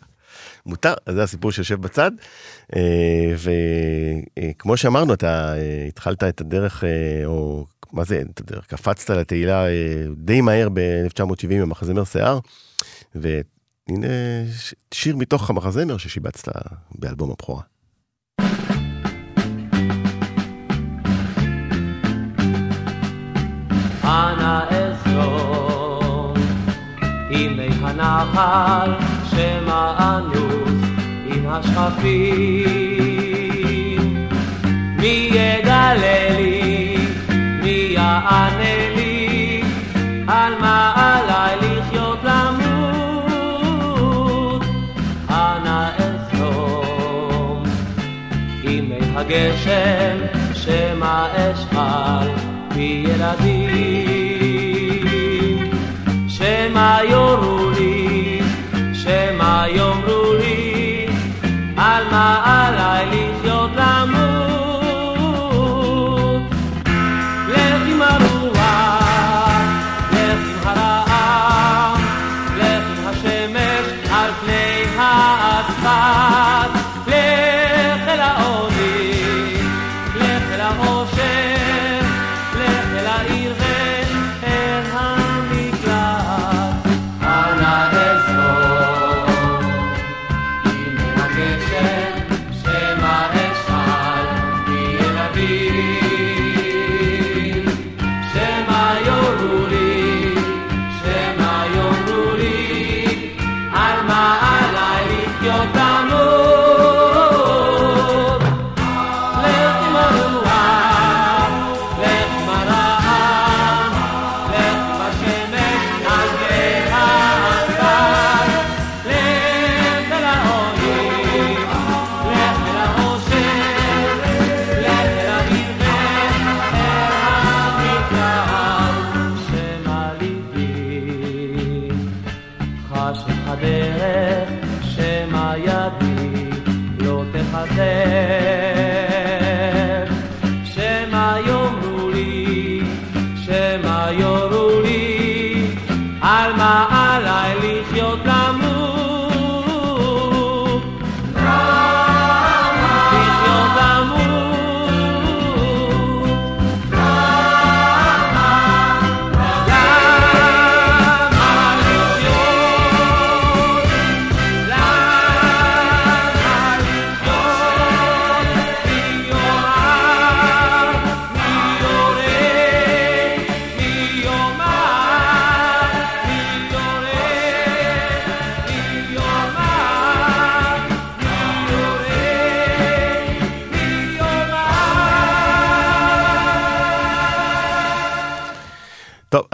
מותר, 0.67 0.95
אז 1.07 1.15
זה 1.15 1.23
הסיפור 1.23 1.53
שיושב 1.53 1.81
בצד. 1.81 2.11
אה, 2.77 3.35
וכמו 4.39 4.77
שאמרנו, 4.77 5.15
אתה 5.15 5.55
אה, 5.57 5.85
התחלת 5.89 6.25
את 6.25 6.41
הדרך, 6.41 6.85
אה, 6.85 7.27
או 7.27 7.67
מה 7.93 8.05
זה 8.05 8.23
את 8.35 8.41
הדרך? 8.41 8.67
קפצת 8.67 9.11
לתהילה 9.11 9.65
די 10.17 10.41
מהר 10.41 10.69
ב-1970 10.69 11.51
עם 11.51 11.63
המחזמר 11.63 12.05
שיער, 12.05 12.39
והנה 13.15 14.07
שיר 14.95 15.17
מתוך 15.17 15.51
המחזמר 15.51 15.97
ששיבצת 15.97 16.53
באלבום 16.95 17.31
הבכורה. 17.31 17.63
אנא 24.05 24.46
ימי 28.17 28.23
הנחל 28.23 28.93
שמא 29.25 29.93
אנוס 29.99 30.81
עם 31.27 31.47
השכפים 31.49 32.67
מי 34.97 35.31
יגלה 35.33 36.35
לי, 36.35 36.97
מי 37.63 37.89
יענה 37.95 38.95
לי? 38.97 39.63
על 40.29 40.53
מה 40.61 40.93
עליי 40.97 41.57
לחיות 41.61 42.19
למות? 42.25 43.43
אנא 45.31 45.91
אזכור 45.99 47.63
ימי 48.63 48.99
הגשם 49.17 50.17
שמא 50.55 51.27
אשאל 51.37 52.29
ילדים 52.77 53.56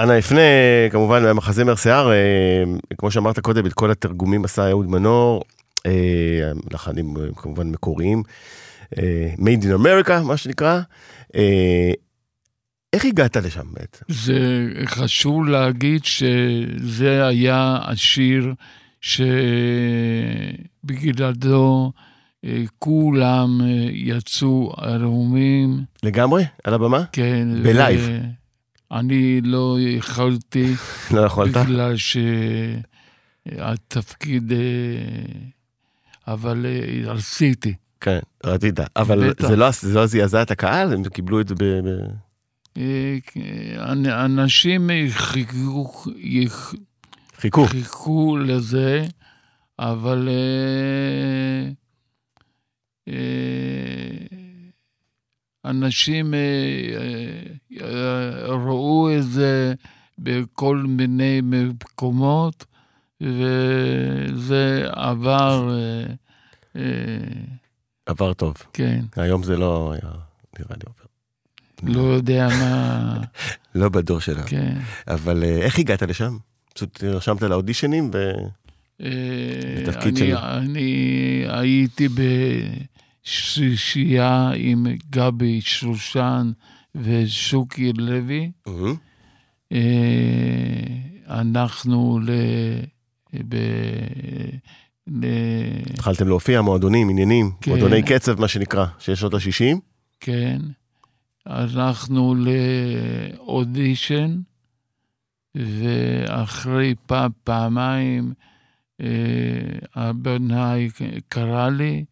אנא 0.02 0.18
אפנה 0.18 0.40
כמובן 0.90 1.22
מהמחזמר 1.22 1.74
שיער, 1.76 2.12
אה, 2.12 2.64
כמו 2.98 3.10
שאמרת 3.10 3.38
קודם, 3.38 3.66
את 3.66 3.72
כל 3.72 3.90
התרגומים 3.90 4.44
עשה 4.44 4.68
אהוד 4.68 4.86
מנור, 4.86 5.42
אה, 5.86 6.52
לחנים 6.72 7.16
אה, 7.16 7.22
כמובן 7.36 7.68
מקוריים, 7.68 8.22
Made 9.38 9.62
in 9.62 9.68
America, 9.82 10.12
מה 10.24 10.36
שנקרא. 10.36 10.80
איך 12.92 13.04
הגעת 13.04 13.36
לשם 13.36 13.66
בעצם? 13.72 14.04
זה 14.08 14.68
חשוב 14.86 15.46
להגיד 15.46 16.04
שזה 16.04 17.26
היה 17.26 17.78
השיר 17.82 18.54
שבגללו 20.84 21.92
כולם 22.78 23.60
יצאו 23.92 24.72
ערומים. 24.76 25.80
לגמרי? 26.02 26.44
על 26.64 26.74
הבמה? 26.74 27.04
כן. 27.12 27.48
בלייב. 27.62 28.00
ו- 28.08 28.41
אני 28.92 29.40
לא 29.40 29.76
יכולתי, 29.80 30.72
לא 31.10 31.20
יכולת? 31.20 31.56
בגלל 31.56 31.94
שהתפקיד, 33.46 34.52
אה, 34.52 34.58
אבל 36.28 36.66
אה, 36.66 37.12
עשיתי. 37.12 37.74
כן, 38.00 38.18
רצית. 38.46 38.80
אבל 38.96 39.30
בטח. 39.30 39.48
זה 39.48 39.56
לא- 39.56 39.70
זה 39.70 39.94
לא 39.94 40.06
זעזע 40.06 40.42
את 40.42 40.50
הקהל? 40.50 40.92
הם 40.92 41.04
קיבלו 41.04 41.40
את 41.40 41.48
זה 41.48 41.54
ב... 41.54 41.64
ב- 41.64 42.10
אה, 42.76 43.18
אנ- 43.92 44.06
אנשים 44.06 44.90
חיכו, 45.10 45.92
חיכו. 47.36 47.66
חיכו 47.66 48.36
לזה, 48.36 49.04
אבל 49.78 50.28
אנשים 55.64 56.34
ראו 58.48 59.10
את 59.18 59.24
זה 59.24 59.74
בכל 60.18 60.76
מיני 60.76 61.40
מקומות, 61.42 62.64
וזה 63.20 64.86
עבר, 64.92 65.70
אה, 65.70 66.14
אה, 66.76 66.82
עבר 68.06 68.32
טוב. 68.32 68.54
כן, 68.72 69.04
היום 69.16 69.42
זה 69.42 69.56
לא 69.56 69.92
היה, 69.92 70.12
נראה 70.58 70.76
לי 70.76 70.82
עובר. 70.86 71.02
לא 71.82 72.00
יודע 72.00 72.48
מה, 72.48 73.16
לא 73.80 73.88
בדור 73.88 74.20
שלנו. 74.20 74.46
כן. 74.46 74.78
אבל 75.08 75.44
אה, 75.44 75.62
איך 75.62 75.78
הגעת 75.78 76.02
לשם? 76.02 76.36
פשוט 76.74 77.02
נרשמת 77.02 77.42
לאודישנים 77.42 78.10
ו... 78.14 78.32
אה, 79.02 79.08
בתפקיד 79.82 80.16
שלו. 80.16 80.38
אני 80.38 81.44
הייתי 81.48 82.08
בשישייה 83.24 84.50
עם 84.56 84.86
גבי 85.10 85.60
שושן 85.60 86.52
ושוקי 86.94 87.92
לוי. 87.92 88.50
אה, 89.72 89.78
אנחנו 91.28 92.18
ל... 92.22 92.30
ב... 93.48 93.56
ל... 95.06 95.26
התחלתם 95.92 96.28
להופיע, 96.28 96.62
מועדונים, 96.62 97.10
עניינים, 97.10 97.50
כן. 97.60 97.70
מועדוני 97.70 98.02
קצב, 98.02 98.40
מה 98.40 98.48
שנקרא, 98.48 98.86
שיש 98.98 99.20
שנות 99.20 99.34
ה-60. 99.34 99.78
כן. 100.20 100.58
הלכנו 101.46 102.34
לאודישן, 103.38 104.40
ואחרי 105.54 106.94
פעם, 107.06 107.30
פעמיים 107.44 108.32
אה, 109.00 109.06
הבנאי 109.94 110.90
קרא 111.28 111.68
לי, 111.68 112.04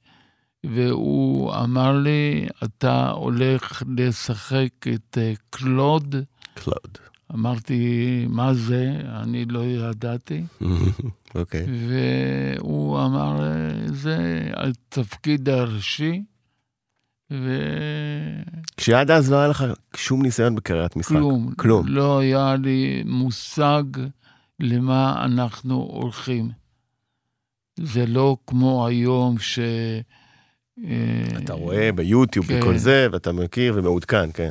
והוא 0.67 1.55
אמר 1.55 1.99
לי, 1.99 2.47
אתה 2.65 3.11
הולך 3.11 3.83
לשחק 3.97 4.69
את 4.95 5.19
אה, 5.19 5.33
קלוד. 5.51 6.15
קלוד. 6.55 6.99
אמרתי, 7.35 8.27
מה 8.29 8.55
זה? 8.55 8.93
אני 9.23 9.45
לא 9.45 9.65
ידעתי. 9.65 10.45
אוקיי. 11.35 11.67
והוא 11.89 13.05
אמר, 13.05 13.41
זה 13.87 14.51
התפקיד 14.57 15.49
הראשי, 15.49 16.23
וכלום. 17.31 18.63
כשעד 18.77 19.11
אז 19.11 19.33
לא 19.33 19.37
היה 19.37 19.49
לך 19.49 19.65
שום 19.97 20.23
ניסיון 20.23 20.55
בקריית 20.55 20.97
משחק. 20.97 21.17
כלום. 21.57 21.87
לא 21.87 22.19
היה 22.19 22.57
לי 22.57 23.03
מושג 23.07 23.83
למה 24.61 25.25
אנחנו 25.25 25.75
הולכים. 25.77 26.51
זה 27.81 28.07
לא 28.07 28.37
כמו 28.47 28.87
היום 28.87 29.39
ש... 29.39 29.59
אה, 30.85 31.39
אתה 31.39 31.53
רואה 31.53 31.93
ביוטיוב 31.93 32.47
כן. 32.47 32.59
וכל 32.61 32.77
זה, 32.77 33.09
ואתה 33.13 33.33
מכיר 33.33 33.75
ומעודכן, 33.77 34.31
כן. 34.35 34.51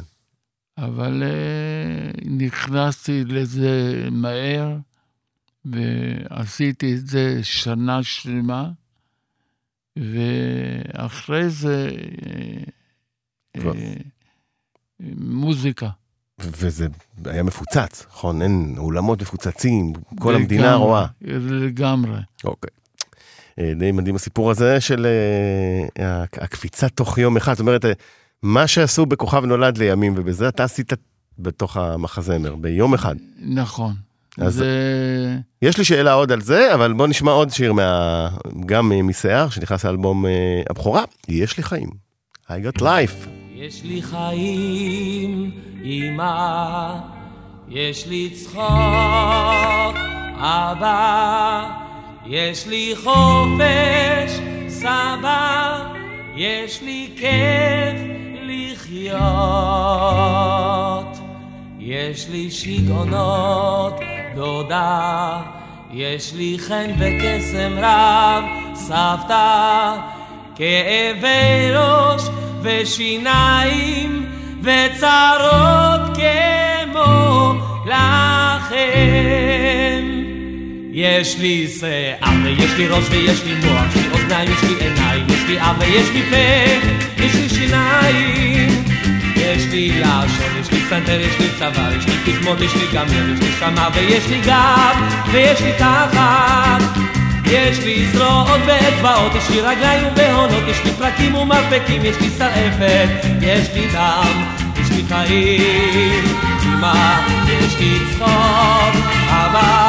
אבל 0.78 1.24
אה, 1.24 2.12
נכנסתי 2.26 3.24
לזה 3.26 4.04
מהר, 4.12 4.78
ועשיתי 5.66 6.96
את 6.96 7.08
זה 7.08 7.40
שנה 7.44 8.04
שלמה, 8.04 8.70
ואחרי 9.98 11.50
זה 11.50 11.90
כבר. 13.58 13.74
אה, 13.76 13.94
מוזיקה. 15.18 15.90
וזה 16.40 16.88
היה 17.26 17.44
מפוצץ, 17.44 18.06
נכון? 18.10 18.42
אין 18.42 18.76
אולמות 18.78 19.22
מפוצצים, 19.22 19.94
כל 20.20 20.36
המדינה 20.36 20.64
לגמרי, 20.64 20.86
רואה. 20.86 21.06
לגמרי. 21.22 22.20
אוקיי. 22.44 22.70
אה, 23.60 23.74
די 23.76 23.92
מדהים 23.92 24.16
הסיפור 24.16 24.52
הזה 24.52 24.82
של 24.82 25.08
אה, 26.00 26.24
הקפיצה 26.34 26.90
תוך 26.90 27.18
יום 27.18 27.38
אחד. 27.38 27.54
זאת 27.54 27.60
אומרת, 27.60 27.86
אה, 27.86 27.92
מה 28.44 28.68
שעשו 28.68 29.06
בכוכב 29.06 29.46
נולד 29.46 29.78
לימים, 29.78 30.14
ובזה 30.18 30.48
אתה 30.48 30.64
עשית 30.64 30.94
בתוך 31.40 31.78
המחזמר, 31.78 32.56
ביום 32.56 32.94
אחד. 32.94 33.16
נכון. 33.40 33.94
אז- 34.38 34.54
זה... 34.54 35.38
יש 35.62 35.78
לי 35.78 35.84
שאלה 35.86 36.14
עוד 36.14 36.32
על 36.32 36.42
זה, 36.42 36.74
אבל 36.74 36.94
בוא 36.94 37.08
נשמע 37.08 37.32
עוד 37.32 37.50
שיר 37.50 37.74
מה... 37.74 38.30
גם 38.66 38.92
משיער, 39.04 39.50
שנכנס 39.50 39.86
לאלבום 39.86 40.26
הבכורה, 40.70 41.04
יש 41.28 41.58
לי 41.58 41.64
חיים. 41.64 41.90
I 42.48 42.52
got 42.52 42.82
life. 42.82 43.28
יש 43.56 43.84
לי 43.84 44.02
חיים, 44.02 45.52
אמא, 45.84 46.96
יש 47.70 48.08
לי 48.08 48.30
צחוק, 48.30 49.96
אבא, 50.38 51.89
יש 52.32 52.68
לי 52.68 52.94
חופש, 53.04 54.40
סבא, 54.68 55.84
יש 56.36 56.82
לי 56.82 57.10
כיף 57.18 58.02
לחיות. 58.42 59.20
יש 61.80 62.30
לי 62.30 62.52
שיגעונות, 62.52 64.00
דודה, 64.36 65.42
יש 65.94 66.34
לי 66.34 66.58
חן 66.60 66.92
וקסם 67.00 67.74
רב, 67.78 68.44
סבתא, 68.74 69.96
כאבי 70.56 71.72
ראש 71.74 72.22
ושיניים 72.62 74.26
וצרות 74.62 76.18
כמו 76.18 77.54
לכם. 77.86 79.40
יש 80.92 81.38
לי 81.40 81.68
שיער 81.80 82.34
ויש 82.44 82.72
לי 82.78 82.88
ראש 82.88 83.04
ויש 83.10 83.44
לי 83.44 83.54
מוח, 83.56 83.96
יש 83.96 84.02
לי 84.02 84.10
אוזניים, 84.12 84.52
יש 84.52 84.64
לי 84.64 84.86
עיניים, 84.86 85.26
יש 85.30 85.44
לי 85.48 85.60
אף 85.60 85.76
ויש 85.80 86.10
לי 86.10 86.22
פה, 86.30 87.24
יש 87.24 87.36
לי 87.36 87.50
שיניים. 87.50 88.84
יש 89.36 89.66
לי 89.72 89.92
לשון, 90.00 90.62
יש 90.62 90.72
לי 90.72 90.80
סנטר, 90.90 91.20
יש 91.22 91.40
לי 91.40 91.48
צוואר, 91.60 91.98
יש 91.98 92.06
לי 92.06 92.34
פטמון, 92.34 92.64
יש 92.64 92.76
לי 92.76 92.86
גמר, 92.94 93.34
יש 93.34 93.40
לי 93.40 93.52
שמע 93.60 93.88
ויש 93.94 94.28
לי 94.28 94.42
גב, 94.42 94.96
ויש 95.32 95.62
לי 95.62 95.72
תחת. 95.78 96.84
יש 97.46 97.80
לי 97.80 98.06
זרועות 98.12 98.62
ואצבעות, 98.66 99.36
יש 99.36 99.50
לי 99.50 99.62
רגליים 99.62 100.08
ובהונות, 100.08 100.64
יש 100.68 100.84
לי 100.86 100.92
פרקים 100.92 101.36
ומרפקים, 101.36 102.06
יש 102.06 102.16
לי 102.22 102.30
שרעפת, 102.38 103.26
יש 103.42 103.68
לי 103.74 103.88
דם, 103.94 104.44
יש 104.82 104.92
לי 104.92 105.04
חיים, 105.10 106.24
אמא, 106.66 107.20
יש 107.48 107.80
לי 107.80 108.00
צחוק, 108.14 108.96
יש 108.96 109.89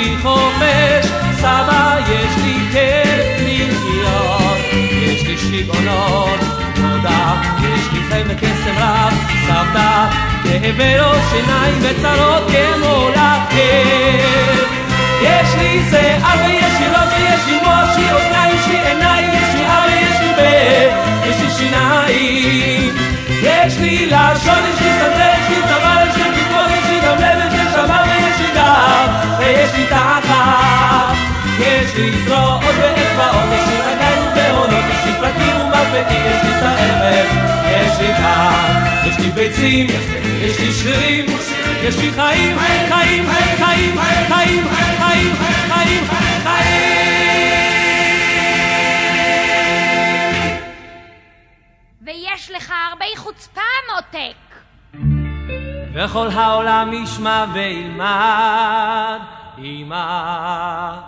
לי 0.00 0.16
חופש, 0.22 1.06
סבא, 1.36 1.96
יש 2.10 2.42
לי 2.44 2.54
כיף 2.72 3.40
לחיות, 3.40 4.58
יש 4.92 5.26
לי 5.26 5.38
שיגעונות, 5.38 6.40
תודה, 6.74 7.34
יש 7.62 7.92
לי 7.92 8.00
חן 8.10 8.22
וקסם 8.28 8.78
רב, 8.78 9.14
סבתא, 9.46 10.06
כאבי 10.44 10.98
ראש 10.98 11.32
עיניים 11.32 11.78
וצרות 11.80 12.50
כמו 12.50 13.08
לכם. 13.08 14.58
יש 15.22 15.54
לי 15.58 15.82
שיער 15.90 16.46
ויש 16.46 16.80
לי 16.80 16.86
ראש 16.86 17.12
ויש 17.18 17.46
לי 17.46 17.58
מוח, 17.62 17.88
יש 17.90 17.96
לי 17.96 18.12
אוזניים, 18.12 18.56
יש 18.56 18.66
לי 18.68 18.78
עיניים, 18.88 19.30
יש 19.32 19.54
לי 19.54 19.66
אב 19.66 19.82
ויש 19.86 20.20
לי 20.20 20.32
פה, 20.36 21.28
יש 21.28 21.36
לי 21.42 21.50
שיניים. 21.58 22.94
יש 23.42 23.78
לי 23.78 24.06
לשון, 24.06 24.62
יש 24.74 24.80
לי 24.82 24.90
סנטר, 25.00 25.30
יש 25.40 25.48
לי 25.48 25.62
צוואר, 25.68 26.08
יש 26.08 26.16
לי 26.16 26.22
פתרון, 26.22 26.70
יש 26.72 26.88
לי 26.90 27.00
גם 27.06 27.16
לב, 27.16 27.38
יש 27.46 27.54
לי 27.54 27.59
ויש 29.50 29.74
לי 29.74 29.86
תחת. 29.86 31.14
יש 31.58 31.94
לי 31.96 32.24
זרועות 32.24 32.62
ואצבעות, 32.62 33.44
יש 33.52 33.68
לי 33.68 33.80
רגליים 33.80 34.22
ובהונות, 34.32 34.84
יש 34.90 35.04
לי 35.06 35.12
פרקים 35.20 35.56
ומרפקים, 35.60 36.22
יש 36.26 36.44
לי 36.44 36.50
שרעפת, 36.60 37.28
יש 37.66 38.00
לי 38.00 38.14
טעם, 38.16 38.84
יש 39.06 39.18
לי 39.18 39.30
ביצים, 39.30 39.86
יש 40.42 40.60
לי 40.60 40.72
שרירים, 40.72 41.26
יש 41.82 41.96
לי 41.96 42.10
חיים, 42.12 42.58
חיים, 42.58 42.88
חיים, 42.88 43.24
חיים, 43.58 43.98
חיים, 44.28 44.64
חיים, 44.98 45.34
חיים, 45.68 46.04
חיים. 46.42 47.00
ויש 52.02 52.50
לך 52.50 52.72
הרבה 52.90 53.06
חוצפה, 53.16 53.60
מותק. 53.94 54.36
וכל 55.94 56.28
העולם 56.28 56.92
ישמע 56.92 57.44
וילמד, 57.52 59.20
ילמד. 59.62 60.98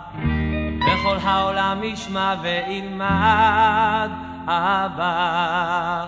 וכל 0.77 1.17
העולם 1.21 1.83
ישמע 1.83 2.35
וילמד, 2.41 4.09
אבא. 4.45 6.05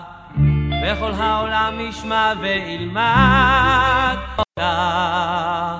וכל 0.84 1.12
העולם 1.12 1.80
ישמע 1.80 2.32
וילמד, 2.40 4.16
אותה, 4.38 5.78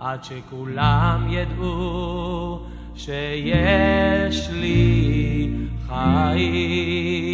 עד 0.00 0.24
שכולם 0.24 1.26
ידעו 1.28 2.60
שיש 2.94 4.48
לי 4.50 5.50
חיים. 5.88 7.28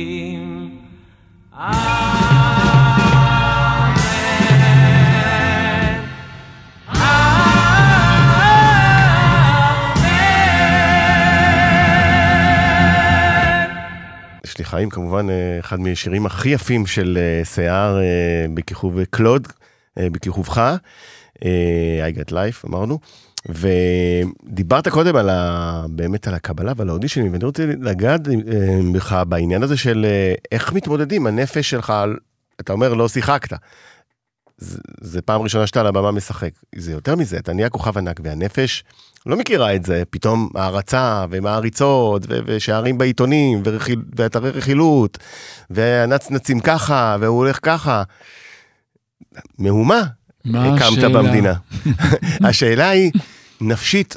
יש 14.75 14.79
לי 14.79 14.81
חיים, 14.81 14.91
כמובן, 14.91 15.31
אה, 15.31 15.59
אחד 15.61 15.81
מהשירים 15.81 16.27
הכי 16.27 16.49
יפים 16.49 16.87
של 16.87 17.19
אה, 17.21 17.45
שיער 17.45 17.99
אה, 17.99 18.47
בכיכוב 18.55 19.05
קלוד, 19.05 19.49
בכיכובך, 19.99 20.77
I 21.39 22.17
got 22.17 22.31
life, 22.31 22.67
אמרנו. 22.67 22.99
ודיברת 23.49 24.89
קודם 24.89 25.17
על 25.17 25.31
ה... 25.31 25.85
באמת 25.91 26.29
על 26.29 26.35
הקבלה 26.35 26.73
ועל 26.77 26.89
האודישנים, 26.89 27.33
ואני 27.33 27.45
רוצה 27.45 27.67
לגעת 27.67 28.21
בך 28.95 29.23
בעניין 29.29 29.63
הזה 29.63 29.77
של 29.77 30.07
איך 30.53 30.73
מתמודדים, 30.73 31.27
הנפש 31.27 31.71
שלך, 31.71 31.93
אתה 32.61 32.73
אומר 32.73 32.95
לא 32.95 33.09
שיחקת. 33.09 33.57
זה, 34.59 34.79
זה 35.01 35.23
פעם 35.23 35.43
ראשונה 35.43 35.67
שאתה 35.67 35.81
על 35.81 35.87
הבמה 35.87 36.11
משחק. 36.11 36.51
זה 36.75 36.93
יותר 36.93 37.17
מזה, 37.17 37.39
אתה 37.39 37.53
נהיה 37.53 37.69
כוכב 37.69 37.99
ענק, 37.99 38.21
והנפש 38.25 38.85
לא 39.27 39.37
מכירה 39.37 39.75
את 39.75 39.85
זה, 39.85 40.03
פתאום 40.11 40.49
הערצה 40.55 41.25
ומעריצות, 41.31 42.23
ו- 42.29 42.39
ושערים 42.47 42.99
בעיתונים, 42.99 43.63
ורכיל, 43.65 44.03
ואתרי 44.17 44.51
רכילות, 44.51 45.19
והנצנצים 45.71 46.61
ככה, 46.61 47.17
והוא 47.21 47.39
הולך 47.39 47.59
ככה. 47.63 48.03
מהומה 49.59 50.03
מה 50.45 50.75
הקמת? 50.75 51.05
במדינה. 51.05 51.55
השאלה 52.49 52.89
היא, 52.89 53.13
נפשית, 53.61 54.17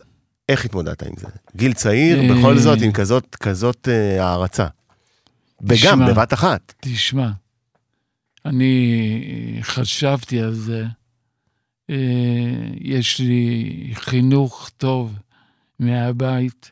איך 0.49 0.65
התמודדת 0.65 1.03
עם 1.03 1.13
זה? 1.17 1.27
גיל 1.55 1.73
צעיר, 1.73 2.19
אה, 2.19 2.35
בכל 2.35 2.57
זאת, 2.57 2.81
עם 2.81 2.91
כזאת, 2.91 3.35
כזאת 3.35 3.87
אה, 3.91 4.25
הערצה. 4.25 4.67
וגם. 5.61 6.05
בבת 6.07 6.33
אחת. 6.33 6.73
תשמע, 6.81 7.29
אני 8.47 9.59
חשבתי 9.61 10.39
על 10.39 10.53
זה. 10.53 10.85
אה, 11.89 11.95
יש 12.81 13.19
לי 13.19 13.91
חינוך 13.93 14.71
טוב 14.77 15.15
מהבית, 15.79 16.71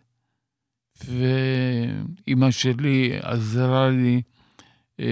ואימא 1.08 2.52
שלי 2.52 3.12
עזרה 3.22 3.90
לי 3.90 4.22
אה, 5.00 5.06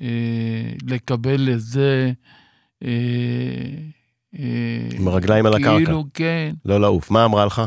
אה, 0.00 0.72
לקבל 0.86 1.52
את 1.52 1.60
זה. 1.60 2.12
אה, 2.84 2.88
אה, 4.38 4.88
עם 4.92 5.08
הרגליים 5.08 5.46
על 5.46 5.54
הקרקע. 5.54 5.84
כאילו, 5.84 6.04
כן. 6.14 6.54
לא 6.64 6.80
לעוף. 6.80 7.10
מה 7.10 7.24
אמרה 7.24 7.46
לך? 7.46 7.62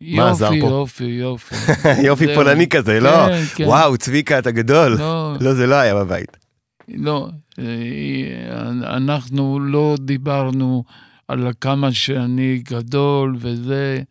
מה 0.00 0.30
עזר 0.30 0.52
יופי, 0.52 0.60
פה? 0.60 0.66
יופי, 0.66 1.04
יופי. 1.04 1.54
יופי 2.06 2.26
זהו. 2.26 2.34
פולני 2.34 2.68
כזה, 2.68 3.00
לא? 3.00 3.26
כן, 3.28 3.42
כן. 3.54 3.64
וואו, 3.64 3.96
צביקה, 3.96 4.38
אתה 4.38 4.50
גדול. 4.50 4.96
לא, 4.98 5.34
לא, 5.40 5.54
זה 5.54 5.66
לא 5.66 5.74
היה 5.74 5.94
בבית. 5.94 6.41
לא, 6.88 7.30
אה, 7.58 8.70
אנחנו 8.96 9.60
לא 9.60 9.96
דיברנו 10.00 10.84
על 11.28 11.48
כמה 11.60 11.92
שאני 11.92 12.62
גדול 12.64 13.36
וזה. 13.38 14.02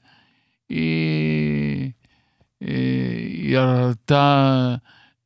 היא, 0.70 1.92
אה, 2.64 3.16
היא 3.28 3.58
הראתה 3.58 4.76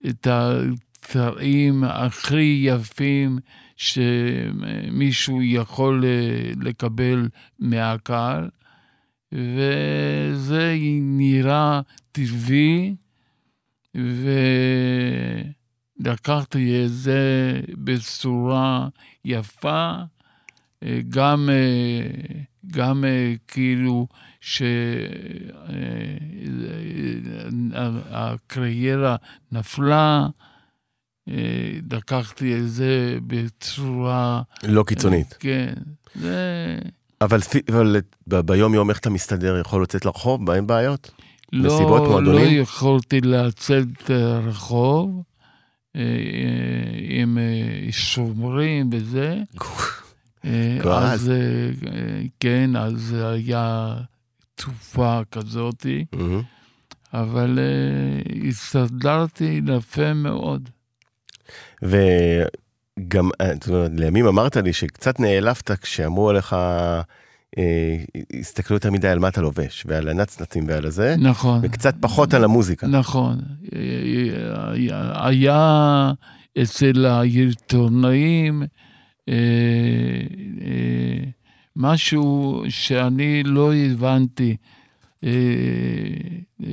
את 0.09 0.27
הצרעים 0.29 1.83
הכי 1.83 2.61
יפים 2.65 3.39
שמישהו 3.77 5.41
יכול 5.41 6.05
אה, 6.05 6.51
לקבל 6.61 7.27
מהקהל, 7.59 8.49
וזה 9.31 10.75
נראה 11.01 11.81
טבעי, 12.11 12.95
ולקחתי 15.99 16.85
את 16.85 16.91
זה 16.91 17.21
בצורה 17.73 18.87
יפה, 19.25 19.93
אה, 20.83 20.99
גם, 21.09 21.49
אה, 21.49 22.07
גם 22.67 23.05
אה, 23.05 23.33
כאילו 23.47 24.07
שהקריירה 28.41 29.15
נפלה, 29.51 30.27
לקחתי 31.91 32.55
את 32.57 32.69
זה 32.69 33.17
בצורה... 33.27 34.41
לא 34.63 34.83
קיצונית. 34.83 35.35
כן, 35.39 35.73
זה... 36.15 36.79
אבל 37.21 37.39
אבל 37.69 38.01
ב- 38.27 38.39
ביום 38.39 38.73
יום 38.73 38.89
איך 38.89 38.99
אתה 38.99 39.09
מסתדר? 39.09 39.57
יכול 39.59 39.83
לצאת 39.83 40.05
לרחוב? 40.05 40.49
אין 40.49 40.67
בעיות? 40.67 41.11
לא, 41.53 41.75
מסיבות, 41.75 42.01
לא 42.01 42.09
מועדונים? 42.09 42.61
יכולתי 42.61 43.21
לצאת 43.21 44.11
רחוב 44.45 45.09
אה, 45.17 45.34
עם 47.09 47.37
אה, 47.37 47.91
שומרים 47.91 48.89
וזה. 48.93 49.37
אה. 50.45 50.77
אז 50.83 51.29
אה, 51.29 51.35
אה, 51.35 52.21
כן, 52.39 52.75
אז 52.75 53.15
היה 53.19 53.95
תקופה 54.55 55.19
כזאתי. 55.31 56.05
אבל 57.13 57.59
אה, 57.59 58.47
הסתדרתי 58.49 59.61
יפה 59.77 60.13
מאוד. 60.13 60.69
וגם, 61.81 63.29
אה, 63.41 63.53
זאת 63.53 63.67
אומרת, 63.69 63.91
לימים 63.93 64.27
אמרת 64.27 64.57
לי 64.57 64.73
שקצת 64.73 65.19
נעלבת 65.19 65.71
כשאמרו 65.71 66.29
עליך, 66.29 66.53
אה, 66.53 67.01
הסתכלו 68.39 68.75
יותר 68.75 68.91
מדי 68.91 69.07
על 69.07 69.19
מה 69.19 69.27
אתה 69.27 69.41
לובש, 69.41 69.83
ועל 69.87 70.07
הנצנצים 70.09 70.63
ועל 70.67 70.85
הזה, 70.85 71.15
נכון. 71.19 71.59
וקצת 71.63 71.95
פחות 71.99 72.33
על 72.33 72.43
המוזיקה. 72.43 72.87
נכון. 72.87 73.37
היה- 75.13 76.11
אצל 76.61 77.05
העיתונאים 77.05 78.63
אה, 79.29 79.33
אה, 80.61 81.23
משהו 81.75 82.63
שאני 82.69 83.43
לא 83.43 83.73
הבנתי. 83.75 84.55
אה, 85.23 85.29
אה, 86.63 86.67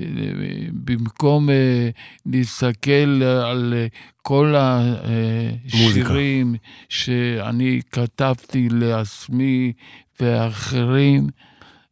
במקום 0.72 1.50
אה, 1.50 1.88
להסתכל 2.26 3.22
על 3.22 3.74
אה, 3.76 3.86
כל 4.22 4.54
השירים 4.56 6.54
שאני 6.88 7.80
כתבתי 7.92 8.68
לעצמי 8.70 9.72
ואחרים, 10.22 11.26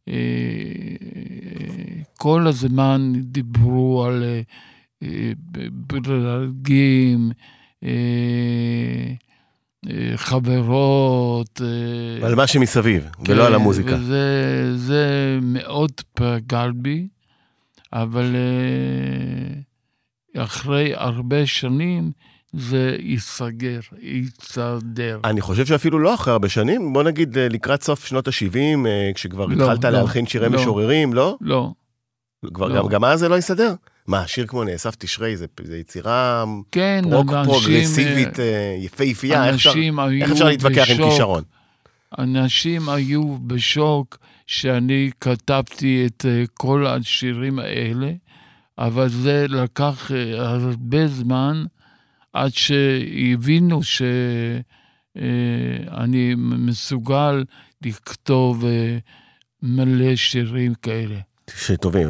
אה, 0.07 0.13
כל 2.17 2.47
הזמן 2.47 3.13
דיברו 3.15 4.05
על 4.05 4.23
אה, 4.23 4.41
אה, 5.03 5.31
ברגים, 5.71 7.31
חברות. 10.15 11.61
על 12.23 12.35
מה 12.35 12.47
שמסביב, 12.47 13.07
ולא 13.27 13.47
על 13.47 13.55
המוזיקה. 13.55 13.95
וזה 13.95 14.77
זה 14.77 15.39
מאוד 15.41 15.91
פגע 16.13 16.65
בי, 16.75 17.07
אבל 17.93 18.35
אחרי 20.37 20.93
הרבה 20.95 21.45
שנים 21.45 22.11
זה 22.53 22.95
ייסגר, 22.99 23.79
יסתדר. 24.01 25.19
אני 25.23 25.41
חושב 25.41 25.65
שאפילו 25.65 25.99
לא 25.99 26.13
אחרי 26.13 26.31
הרבה 26.33 26.49
שנים, 26.49 26.93
בוא 26.93 27.03
נגיד 27.03 27.37
אה, 27.37 27.47
לקראת 27.49 27.83
סוף 27.83 28.05
שנות 28.05 28.27
ה-70, 28.27 28.57
כשכבר 29.15 29.45
לא, 29.45 29.53
התחלת 29.63 29.83
לא, 29.85 29.89
להלחין 29.89 30.27
שירי 30.27 30.49
לא. 30.49 30.59
משוררים, 30.59 31.13
לא? 31.13 31.37
לא, 31.41 31.71
כבר 32.53 32.67
לא. 32.67 32.75
גם- 32.83 32.87
גם 32.87 33.05
אז 33.05 33.19
זה 33.19 33.29
לא 33.29 33.37
יסתדר? 33.37 33.73
מה, 34.07 34.27
שיר 34.27 34.47
כמו 34.47 34.63
נאסף 34.63 34.95
תשרי, 34.95 35.37
זה 35.37 35.45
זה 35.63 35.77
יצירה 35.77 36.43
כן, 36.71 37.01
רוק 37.05 37.33
אנשים, 37.33 37.53
פרוגרסיבית 37.53 38.39
אה, 38.39 38.75
יפהפייה, 38.79 39.45
איך 39.49 39.67
איך 40.21 40.31
אפשר 40.31 40.45
להתווכח 40.45 40.89
עם 40.89 40.97
בשוק. 40.97 41.09
כישרון? 41.11 41.43
אנשים 42.19 42.89
היו 42.89 43.37
בשוק 43.47 44.17
שאני 44.47 45.09
כתבתי 45.21 46.05
את 46.05 46.25
אה, 46.29 46.43
כל 46.53 46.87
השירים 46.87 47.59
האלה, 47.59 48.11
אבל 48.77 49.09
זה 49.09 49.45
לקח 49.49 50.11
אה, 50.11 50.49
הרבה 50.49 51.07
זמן 51.07 51.63
עד 52.33 52.51
שהבינו 52.53 53.83
שאני 55.15 56.33
מסוגל 56.37 57.43
לכתוב 57.85 58.65
אה, 58.65 58.97
מלא 59.63 60.15
שירים 60.15 60.73
כאלה. 60.73 61.15
שטובים, 61.57 62.07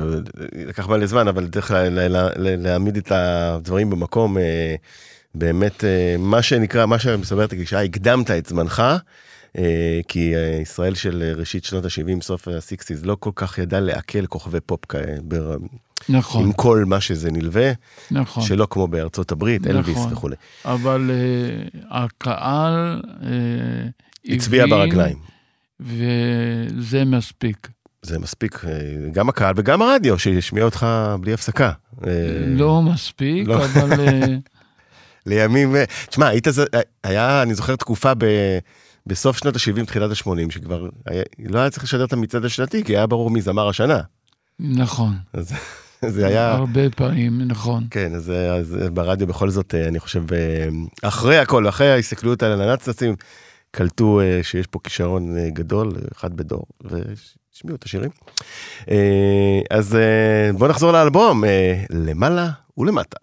לקח 0.68 0.88
מלא 0.90 1.06
זמן, 1.06 1.28
אבל 1.28 1.48
צריך 1.48 1.72
לה- 1.72 1.90
לה- 1.90 2.08
לה- 2.08 2.30
לה- 2.36 2.56
להעמיד 2.56 2.98
את 2.98 3.12
הדברים 3.12 3.90
במקום, 3.90 4.38
אה, 4.38 4.76
באמת, 5.36 5.84
אה, 5.84 6.16
מה 6.20 6.42
שנקרא, 6.42 6.86
מה 6.86 7.00
שמסברת 7.00 7.54
הגישה, 7.54 7.82
הקדמת 7.82 8.32
את 8.32 8.46
זמנך, 8.46 8.80
אה, 8.80 8.98
כי 10.08 10.36
אה, 10.36 10.60
ישראל 10.62 10.96
של 10.96 11.24
אה, 11.26 11.34
ראשית 11.34 11.64
שנות 11.64 11.86
ה-70, 11.86 12.22
סוף 12.22 12.48
ה-60's, 12.48 13.06
לא 13.06 13.18
כל 13.20 13.32
כך 13.36 13.58
ידע 13.58 13.80
לעכל 13.80 14.26
כוכבי 14.26 14.60
פופ 14.60 14.86
כאלה, 14.86 15.16
נכון, 16.10 16.44
עם 16.44 16.54
כל 16.54 16.84
מה 16.88 17.02
שזה 17.02 17.32
נלווה, 17.32 17.72
נכון. 18.12 18.44
שלא 18.44 18.68
כמו 18.70 18.88
בארצות 18.88 19.32
הברית, 19.32 19.68
אלוויס 19.68 19.98
נכון. 19.98 20.14
וכולי. 20.14 20.36
אבל 20.66 21.12
אה, 21.14 22.04
הקהל 22.04 23.02
אה, 23.24 24.34
הצביע 24.36 24.64
הבין, 24.64 24.78
ברגליים. 24.78 25.18
וזה 25.80 27.06
מספיק. 27.06 27.68
זה 28.02 28.20
מספיק, 28.20 28.66
אה, 28.66 28.72
גם 29.12 29.30
הקהל 29.30 29.54
וגם 29.58 29.82
הרדיו 29.82 30.20
שהשמיע 30.20 30.64
אותך 30.64 30.88
בלי 31.20 31.34
הפסקה. 31.34 31.72
אה, 32.08 32.12
לא 32.48 32.82
מספיק, 32.82 33.48
לא. 33.48 33.66
אבל 33.66 34.00
אה, 34.00 34.36
לימים, 35.26 35.76
אה, 35.76 35.84
תשמע, 36.10 36.28
היית, 36.28 36.48
היה, 37.04 37.42
אני 37.42 37.54
זוכר 37.56 37.76
תקופה 37.76 38.14
ב, 38.14 38.26
בסוף 39.06 39.38
שנות 39.38 39.56
ה-70, 39.56 39.86
תחילת 39.86 40.12
ה-80, 40.12 40.52
שכבר 40.52 40.90
היה, 41.06 41.24
לא 41.40 41.60
היה 41.60 41.70
צריך 41.70 41.84
לשדר 41.84 42.06
את 42.06 42.14
המצעד 42.14 42.46
השנתי, 42.46 42.84
כי 42.84 42.98
היה 42.98 43.08
ברור 43.08 43.30
מי 43.30 43.42
זמר 43.42 43.68
השנה. 43.68 44.00
נכון, 44.60 45.14
אז 45.34 45.54
זה 46.16 46.28
היה, 46.28 46.52
הרבה 46.52 46.90
פעמים, 46.90 47.42
נכון. 47.42 47.88
כן, 47.92 48.16
אז, 48.16 48.32
אז 48.60 48.78
ברדיו 48.94 49.28
בכל 49.28 49.50
זאת, 49.50 49.76
אה, 49.76 49.88
אני 49.88 50.00
חושב, 50.00 50.34
אה, 50.34 50.68
אחרי 51.02 51.38
הכל, 51.38 51.70
אחרי 51.70 51.92
ההסתכלות 51.92 52.44
על 52.44 52.62
הנצנצים, 52.62 53.16
קלטו 53.72 54.22
אה, 54.22 54.40
שיש 54.44 54.68
פה 54.68 54.80
כישרון 54.84 55.50
גדול, 55.50 55.92
אחד 56.16 56.34
בדור, 56.34 56.66
והשמיעו 56.82 57.76
את 57.76 57.84
השירים. 57.84 58.10
אז 59.70 59.98
בואו 60.54 60.70
נחזור 60.70 60.92
לאלבום, 60.92 61.44
למעלה 61.90 62.50
ולמטה. 62.78 63.18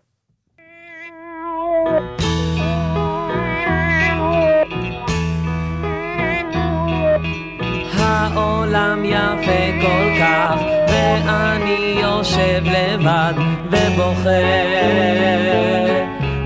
העולם 8.68 9.04
יפה 9.04 9.80
כל 9.80 10.20
כך, 10.20 10.60
ואני 10.88 12.00
יושב 12.02 12.62
לבד 12.64 13.32
ובוכה 13.70 14.30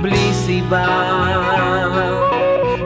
בלי 0.03 0.33
סיבה. 0.33 0.87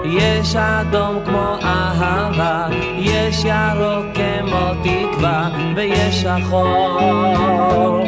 יש 0.05 0.57
אדום 0.57 1.19
כמו 1.25 1.57
אהבה, 1.63 2.67
יש 2.99 3.45
ירוק 3.45 4.07
כמו 4.15 4.71
תקווה, 4.83 5.49
ויש 5.77 6.23
שחור 6.23 8.05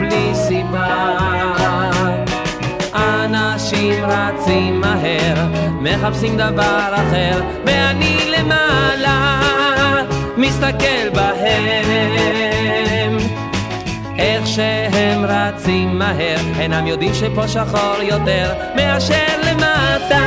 בלי 0.00 0.34
סיבה. 0.34 1.18
אנשים 2.94 4.04
רצים 4.04 4.80
מהר, 4.80 5.46
מחפשים 5.80 6.36
דבר 6.36 6.88
אחר, 6.94 7.40
ואני 7.66 8.30
למעלה 8.38 9.42
מסתכל 10.42 11.08
בהם. 11.14 13.16
איך 14.18 14.46
שהם 14.46 15.24
רצים 15.24 15.98
מהר, 15.98 16.38
אינם 16.60 16.86
יודעים 16.86 17.14
שפה 17.14 17.48
שחור 17.48 18.02
יותר 18.02 18.52
מאשר 18.76 19.40
למטה. 19.46 20.18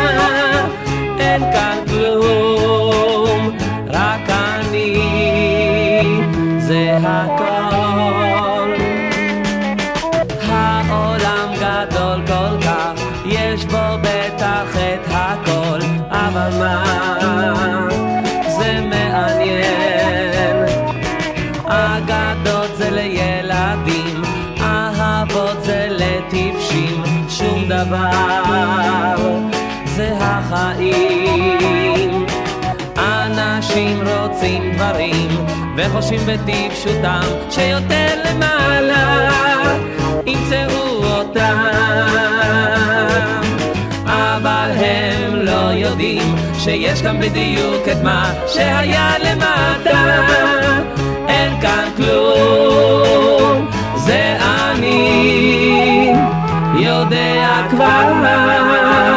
אין 1.19 1.41
כאן 1.41 1.77
כלום, 1.87 3.57
רק 3.87 4.29
אני, 4.29 5.01
זה 6.59 6.97
הכל. 7.03 8.73
העולם 10.49 11.53
גדול 11.55 12.21
כל 12.27 12.61
כך, 12.61 12.93
יש 13.25 13.65
בו 13.65 13.77
בטח 14.01 14.75
את 14.75 15.07
הכל, 15.11 15.79
אבל 16.09 16.49
מה 16.59 16.84
דבר 27.85 29.15
זה 29.85 30.11
החיים. 30.21 32.25
אנשים 32.97 33.99
רוצים 34.07 34.71
דברים 34.73 35.45
וחושבים 35.77 36.19
בטיפשותם 36.25 37.21
שיותר 37.49 38.07
למעלה 38.25 39.29
ימצאו 40.25 41.03
אותם. 41.03 41.65
אבל 44.05 44.71
הם 44.75 45.35
לא 45.35 45.71
יודעים 45.73 46.35
שיש 46.59 47.01
כאן 47.01 47.21
בדיוק 47.21 47.87
את 47.91 48.03
מה 48.03 48.33
שהיה 48.47 49.13
למטה. 49.19 50.19
אין 51.27 51.61
כאן 51.61 51.89
כלום 51.97 53.67
זה 53.95 54.37
אני 54.41 55.74
יודע 56.85 57.67
כבר 57.69 59.14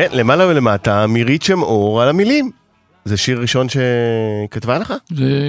כן, 0.00 0.08
למעלה 0.12 0.46
ולמטה, 0.46 1.06
מירית 1.06 1.42
שם 1.42 1.62
אור 1.62 2.02
על 2.02 2.08
המילים. 2.08 2.50
זה 3.04 3.16
שיר 3.16 3.40
ראשון 3.40 3.66
שכתבה 3.68 4.78
לך? 4.78 4.94
זה 5.08 5.40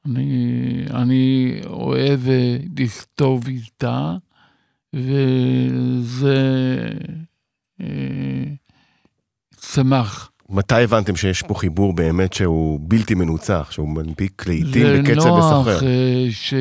אני, 0.07 0.85
אני 0.91 1.61
אוהב 1.67 2.29
אה, 2.29 2.57
לכתוב 2.79 3.47
איתה, 3.47 4.17
וזה 4.95 6.39
אה, 7.81 8.45
צמח. 9.57 10.31
מתי 10.49 10.83
הבנתם 10.83 11.17
שיש 11.17 11.43
פה 11.43 11.55
חיבור 11.55 11.93
באמת 11.93 12.33
שהוא 12.33 12.81
בלתי 12.83 13.15
מנוצח, 13.15 13.69
שהוא 13.71 13.89
מנפיק 13.89 14.47
לעיתים 14.47 14.87
בקצב 15.03 15.39
מסחרר? 15.39 15.87
אה, 15.87 16.27
ש... 16.31 16.55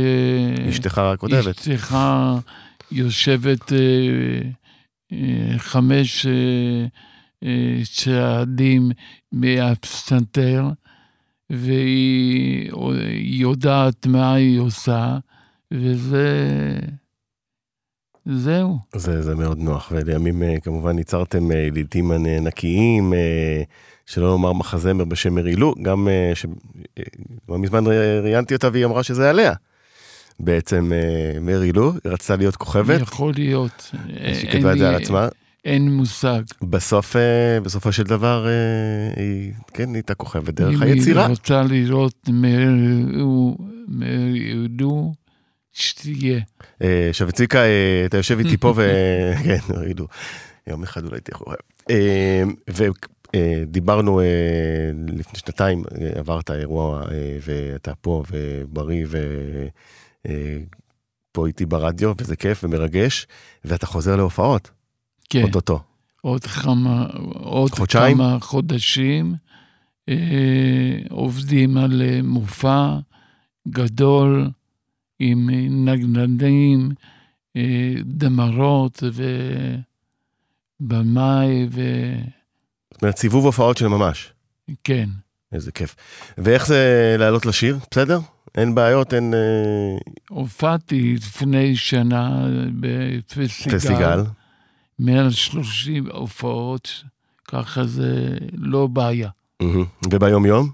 אשתך 0.69 1.01
כותבת. 1.17 1.59
אשתך 1.59 1.97
יושבת 2.91 3.73
אה, 3.73 3.77
אה, 5.11 5.57
חמש 5.57 6.25
צעדים 7.83 8.91
מהפסנתר, 9.31 10.69
והיא 11.49 12.71
היא 13.09 13.41
יודעת 13.41 14.05
מה 14.05 14.33
היא 14.33 14.59
עושה, 14.59 15.17
וזה... 15.71 16.79
זהו. 18.25 18.77
זה, 18.95 19.21
זה 19.21 19.35
מאוד 19.35 19.59
נוח, 19.59 19.91
ולימים 19.91 20.43
אה, 20.43 20.55
כמובן 20.63 20.97
ייצרתם 20.97 21.51
אה, 21.51 21.67
לעיתים 21.71 22.11
נקיים, 22.41 23.13
אה, 23.13 23.63
שלא 24.05 24.27
לומר 24.27 24.53
מחזמר 24.53 25.05
בשם 25.05 25.35
מרילו, 25.35 25.75
גם 25.81 26.07
אה, 26.07 26.31
ש... 26.35 26.45
אה, 26.97 27.03
לא 27.49 27.59
מזמן 27.59 27.83
ראיינתי 28.23 28.55
אותה 28.55 28.69
והיא 28.73 28.85
אמרה 28.85 29.03
שזה 29.03 29.29
עליה. 29.29 29.53
בעצם 30.39 30.91
מרילו, 31.41 31.91
היא 31.91 32.11
רצתה 32.11 32.35
להיות 32.35 32.55
כוכבת, 32.55 33.01
יכול 33.01 33.33
להיות. 33.35 33.91
שהיא 34.33 34.51
כתבה 34.51 34.73
את 34.73 34.77
זה 34.77 34.89
על 34.89 34.95
עצמה. 34.95 35.27
אין 35.65 35.91
מושג. 35.91 36.41
בסוף, 36.61 37.15
בסופו 37.63 37.91
של 37.91 38.03
דבר, 38.03 38.47
היא, 39.15 39.51
כן, 39.73 39.87
היא 39.87 39.95
הייתה 39.95 40.13
כוכבת 40.13 40.53
דרך 40.53 40.75
אם 40.75 40.83
היצירה. 40.83 41.21
היא 41.21 41.29
רוצה 41.29 41.63
לראות 41.63 42.29
מרדו, 43.87 45.13
שתהיה. 45.73 46.39
אה, 46.81 47.07
עכשיו, 47.09 47.31
צביקה, 47.31 47.59
אה, 47.59 48.03
אתה 48.05 48.17
יושב 48.17 48.39
איתי 48.39 48.57
פה, 48.57 48.73
וכן, 48.75 49.57
ראינו, 49.77 50.07
יום 50.67 50.83
אחד 50.83 51.05
אולי 51.05 51.21
תהיה 51.21 51.37
חורף. 51.37 51.59
ודיברנו 53.33 54.21
לפני 55.07 55.39
שנתיים, 55.39 55.83
אה, 56.01 56.09
עברת 56.19 56.51
אירוע, 56.51 57.01
אה, 57.11 57.37
ואתה 57.45 57.95
פה, 57.95 58.23
ובריא, 58.31 59.07
ופה 61.31 61.47
איתי 61.47 61.65
ברדיו, 61.65 62.13
וזה 62.21 62.35
כיף 62.35 62.63
ומרגש, 62.63 63.27
ואתה 63.65 63.85
חוזר 63.85 64.15
להופעות, 64.15 64.71
כן, 65.29 65.43
אוטוטו. 65.43 65.79
עוד 66.21 66.43
כמה, 66.43 67.07
עוד 67.33 67.71
חודשיים? 67.71 68.17
כמה 68.17 68.37
חודשים 68.41 69.35
אה, 70.09 70.97
עובדים 71.09 71.77
על 71.77 72.01
אה, 72.01 72.19
מופע 72.23 72.97
גדול 73.67 74.49
עם 75.19 75.49
אה, 75.49 75.67
נגננים, 75.69 76.91
אה, 77.55 77.93
דמרות 78.05 79.03
ובמאי, 80.81 81.67
וכן. 81.69 82.21
זאת 82.93 83.01
אומרת, 83.01 83.17
סיבוב 83.17 83.45
הופעות 83.45 83.77
של 83.77 83.87
ממש. 83.87 84.33
איזה 85.51 85.71
כיף. 85.71 85.95
ואיך 86.37 86.67
זה 86.67 87.15
לעלות 87.19 87.45
לשיר? 87.45 87.77
בסדר? 87.91 88.19
אין 88.55 88.75
בעיות, 88.75 89.13
אין 89.13 89.33
אה, 89.33 89.97
הופעתי 90.29 91.13
לפני 91.13 91.75
שנה 91.75 92.47
בפסטיגל. 92.79 93.77
פסטיגל. 93.77 94.23
130 94.99 96.07
הופעות, 96.11 97.03
ככה 97.47 97.85
זה 97.85 98.37
לא 98.53 98.87
בעיה. 98.87 99.29
וביום 100.11 100.45
יום? 100.45 100.69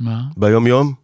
מה? 0.00 0.22
ביום 0.36 0.66
יום? 0.66 1.03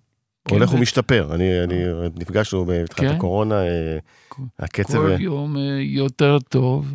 כן, 0.50 0.56
הולך 0.56 0.70
ב- 0.70 0.74
ומשתפר. 0.74 1.28
אני, 1.34 1.64
אני, 1.64 1.74
נפגשנו 2.16 2.64
בתחילת 2.64 3.10
כן. 3.10 3.16
הקורונה, 3.16 3.54
אה, 3.62 3.98
כל- 4.28 4.42
הקצב... 4.58 4.92
כל 4.98 5.16
יום 5.20 5.56
אה, 5.56 5.62
יותר 5.80 6.38
טוב, 6.48 6.94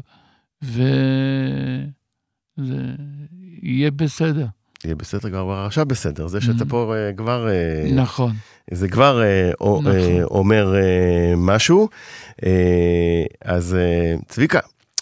וזה 0.64 0.78
יהיה 3.62 3.92
בסדר. 3.92 4.46
יהיה 4.84 4.96
בסדר 4.96 5.30
כבר 5.30 5.64
עכשיו 5.68 5.86
בסדר, 5.86 6.28
זה 6.28 6.42
שאתה 6.42 6.64
Mhm. 6.64 6.70
פה 6.70 6.94
אה, 6.96 7.14
כבר, 7.14 7.48
אה, 7.50 7.92
נכון. 7.94 8.32
זה 8.72 8.88
כבר 8.88 9.22
אה, 9.24 9.52
נכון. 9.54 9.88
אה, 9.88 10.24
אומר 10.24 10.76
אה, 10.76 11.34
משהו. 11.38 11.88
אה, 12.46 13.24
אז 13.46 13.76
אה, 13.76 14.16
צביקה, 14.28 14.60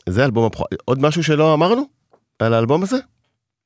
זה 0.09 0.25
אלבום 0.25 0.45
הבכורה. 0.45 0.67
עוד 0.85 0.99
משהו 1.01 1.23
שלא 1.23 1.53
אמרנו 1.53 1.83
על 2.39 2.53
האלבום 2.53 2.83
הזה? 2.83 2.97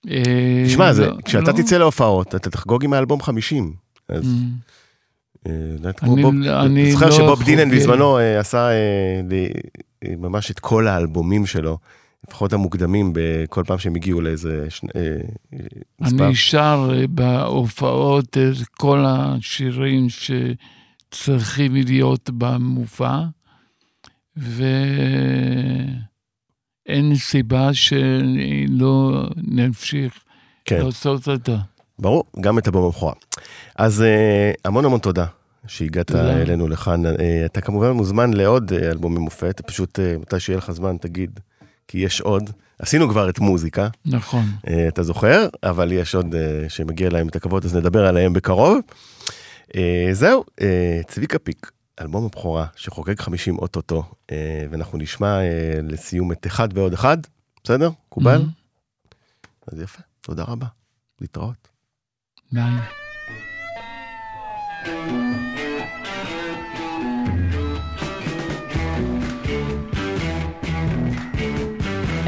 אה, 0.10 0.64
תשמע, 0.68 0.92
לא- 0.92 1.14
כשאתה 1.26 1.52
לא. 1.52 1.58
תצא 1.58 1.78
להופעות, 1.78 2.36
אתה 2.36 2.50
תחגוג 2.50 2.84
עם 2.84 2.94
האלבום 2.94 3.22
50. 3.22 3.74
אז 4.10 4.24
Mm. 4.24 4.28
אה, 4.28 4.32
יודעת, 4.32 4.54
כמו 4.54 5.27
אני- 5.46 6.22
בוב, 6.22 6.36
אני 6.66 6.92
זוכר 6.92 7.06
לא 7.06 7.12
שבוב 7.12 7.44
דילן. 7.44 7.72
בזמנו 7.72 8.18
אה, 8.20 8.40
עשה 8.40 8.70
אה, 8.70 9.22
אה, 10.04 10.14
ממש 10.18 10.52
את 10.52 10.60
כל 10.60 10.88
האלבומים 10.88 11.46
שלו, 11.46 11.78
לפחות 12.28 12.54
המוקדמים, 12.54 13.12
בכל 13.16 13.64
פעם 13.68 13.78
שהם 13.78 13.96
הגיעו 13.96 14.22
לאיזה 14.22 14.66
שני- 14.70 14.90
אה, 14.96 15.02
אה, 15.54 15.58
מספר. 16.02 16.26
אני 16.26 16.36
שר 16.36 16.90
אה, 16.94 17.08
בהופעות 17.08 18.38
את 18.38 18.68
כל 18.78 19.04
השירים 19.08 20.08
שצריכים 20.10 21.76
להיות 21.76 22.30
במופע, 22.38 23.20
ואין 26.88 27.16
סיבה 27.16 27.74
שלא 27.74 29.24
נמשיך 29.38 30.14
כן. 30.66 30.82
לעשות 30.86 31.28
אותה. 31.30 31.58
ברור, 32.00 32.24
גם 32.41 32.58
את 32.58 32.68
הבום 32.68 32.86
הבכורה. 32.86 33.14
אז 33.76 34.02
אה, 34.02 34.52
המון 34.66 34.86
המון 34.86 35.00
תודה 35.00 35.26
שהגעת. 35.68 36.12
אלינו 36.12 36.68
לכאן. 36.68 37.06
אה, 37.06 37.12
אתה 37.45 37.62
כמובן 37.62 37.91
מוזמן 37.91 38.34
לעוד 38.34 38.74
אה, 38.74 38.91
אלבומי 38.91 39.20
מופת, 39.20 39.62
פשוט 39.66 40.00
מתי 40.20 40.39
שיהיה 40.39 40.58
לך 40.58 40.72
זמן 40.72 40.98
תגיד, 40.98 41.39
כי 41.88 41.98
יש 41.98 42.22
עוד. 42.22 42.50
עשינו 42.80 43.10
כבר 43.10 43.30
את 43.30 43.39
מוזיקה, 43.39 43.88
נכון. 44.06 44.45
אתה 44.88 45.04
זוכר, 45.04 45.48
אבל 45.64 45.91
יש 45.91 46.16
עוד 46.16 46.36
שמגיע 46.68 47.10
להם 47.10 47.28
את 47.28 47.36
הכבוד, 47.36 47.66
אז 47.66 47.76
נדבר 47.76 48.06
עליהם 48.06 48.34
בקרוב. 48.34 48.80
זהו, 50.12 50.43
צביקה 51.08 51.39
פיק, 51.39 51.72
אלבום 52.02 52.26
הבכורה 52.26 52.66
שחוגג 52.76 53.20
50 53.20 53.60
אוטוטו, 53.60 54.04
ואנחנו 54.72 54.98
נשמע 54.98 55.39
לסיום 55.84 56.32
את 56.32 56.48
אחד 56.48 56.70
ועוד 56.74 56.93
אחד, 56.93 57.18
בסדר? 57.64 57.89
מקובל? 58.08 58.41
Mhm. 58.41 59.72
אז 59.74 59.82
יפה, 59.82 60.02
תודה 60.22 60.43
רבה. 60.43 60.68
להתראות. 61.22 61.66
ביי. 62.52 62.64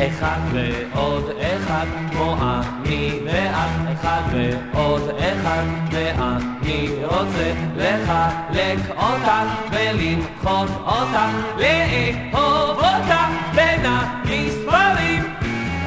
אחד 0.07 0.39
ועוד 0.53 1.29
אחד 1.41 1.85
כמו 2.11 2.35
אני 2.41 3.19
ואת 3.25 3.99
אחד 3.99 4.21
ועוד 4.31 5.09
אחד 5.19 5.63
ואני 5.91 6.89
רוצה 7.03 7.53
לחלק 7.77 8.79
אותך 8.97 9.31
ולמחות 9.71 10.69
אותך 10.85 11.31
לאהוב 11.57 12.77
אותך 12.77 13.15
בין 13.55 13.85
המספרים 13.85 15.23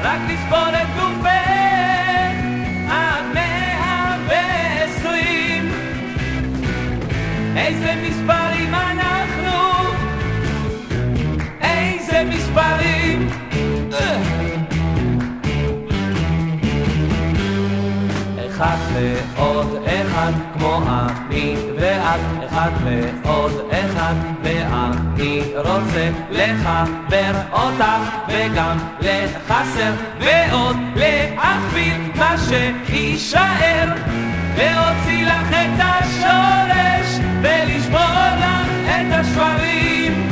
רק 0.03 0.19
לספור 0.29 0.69
את 0.69 0.87
גופך 0.99 1.42
איזה 7.57 7.93
מספרים 8.03 8.75
אנחנו? 8.75 9.59
איזה 11.61 12.23
מספרים? 12.23 13.29
אחד 18.47 18.77
ועוד 18.93 19.83
אחד 19.85 20.31
כמו 20.53 20.81
אני 20.87 21.55
ואת. 21.79 22.19
אחד 22.47 22.69
ועוד 22.83 23.51
אחד 23.71 24.13
ואני 24.43 25.43
רוצה 25.55 26.09
לחבר 26.31 27.31
אותך 27.51 28.09
וגם 28.27 28.77
לחסר 29.01 29.93
ועוד 30.19 30.75
להכפיל 30.95 31.97
מה 32.15 32.35
שיישאר. 32.37 33.87
להוציא 34.57 35.25
לך 35.25 35.49
את 35.51 35.79
השורש 35.79 36.92
ולשבור 37.43 37.99
לך 38.39 38.69
את 38.85 39.11
השברים. 39.11 40.29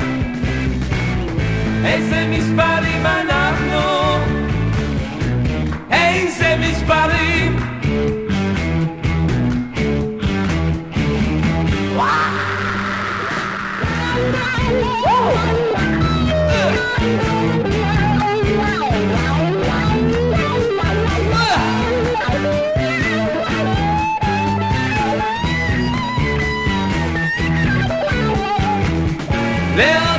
איזה 1.85 2.27
מספרים 2.29 3.05
אנחנו? 3.05 4.17
איזה 5.91 6.55
מספרים 6.59 7.70
להוציא 29.81 30.10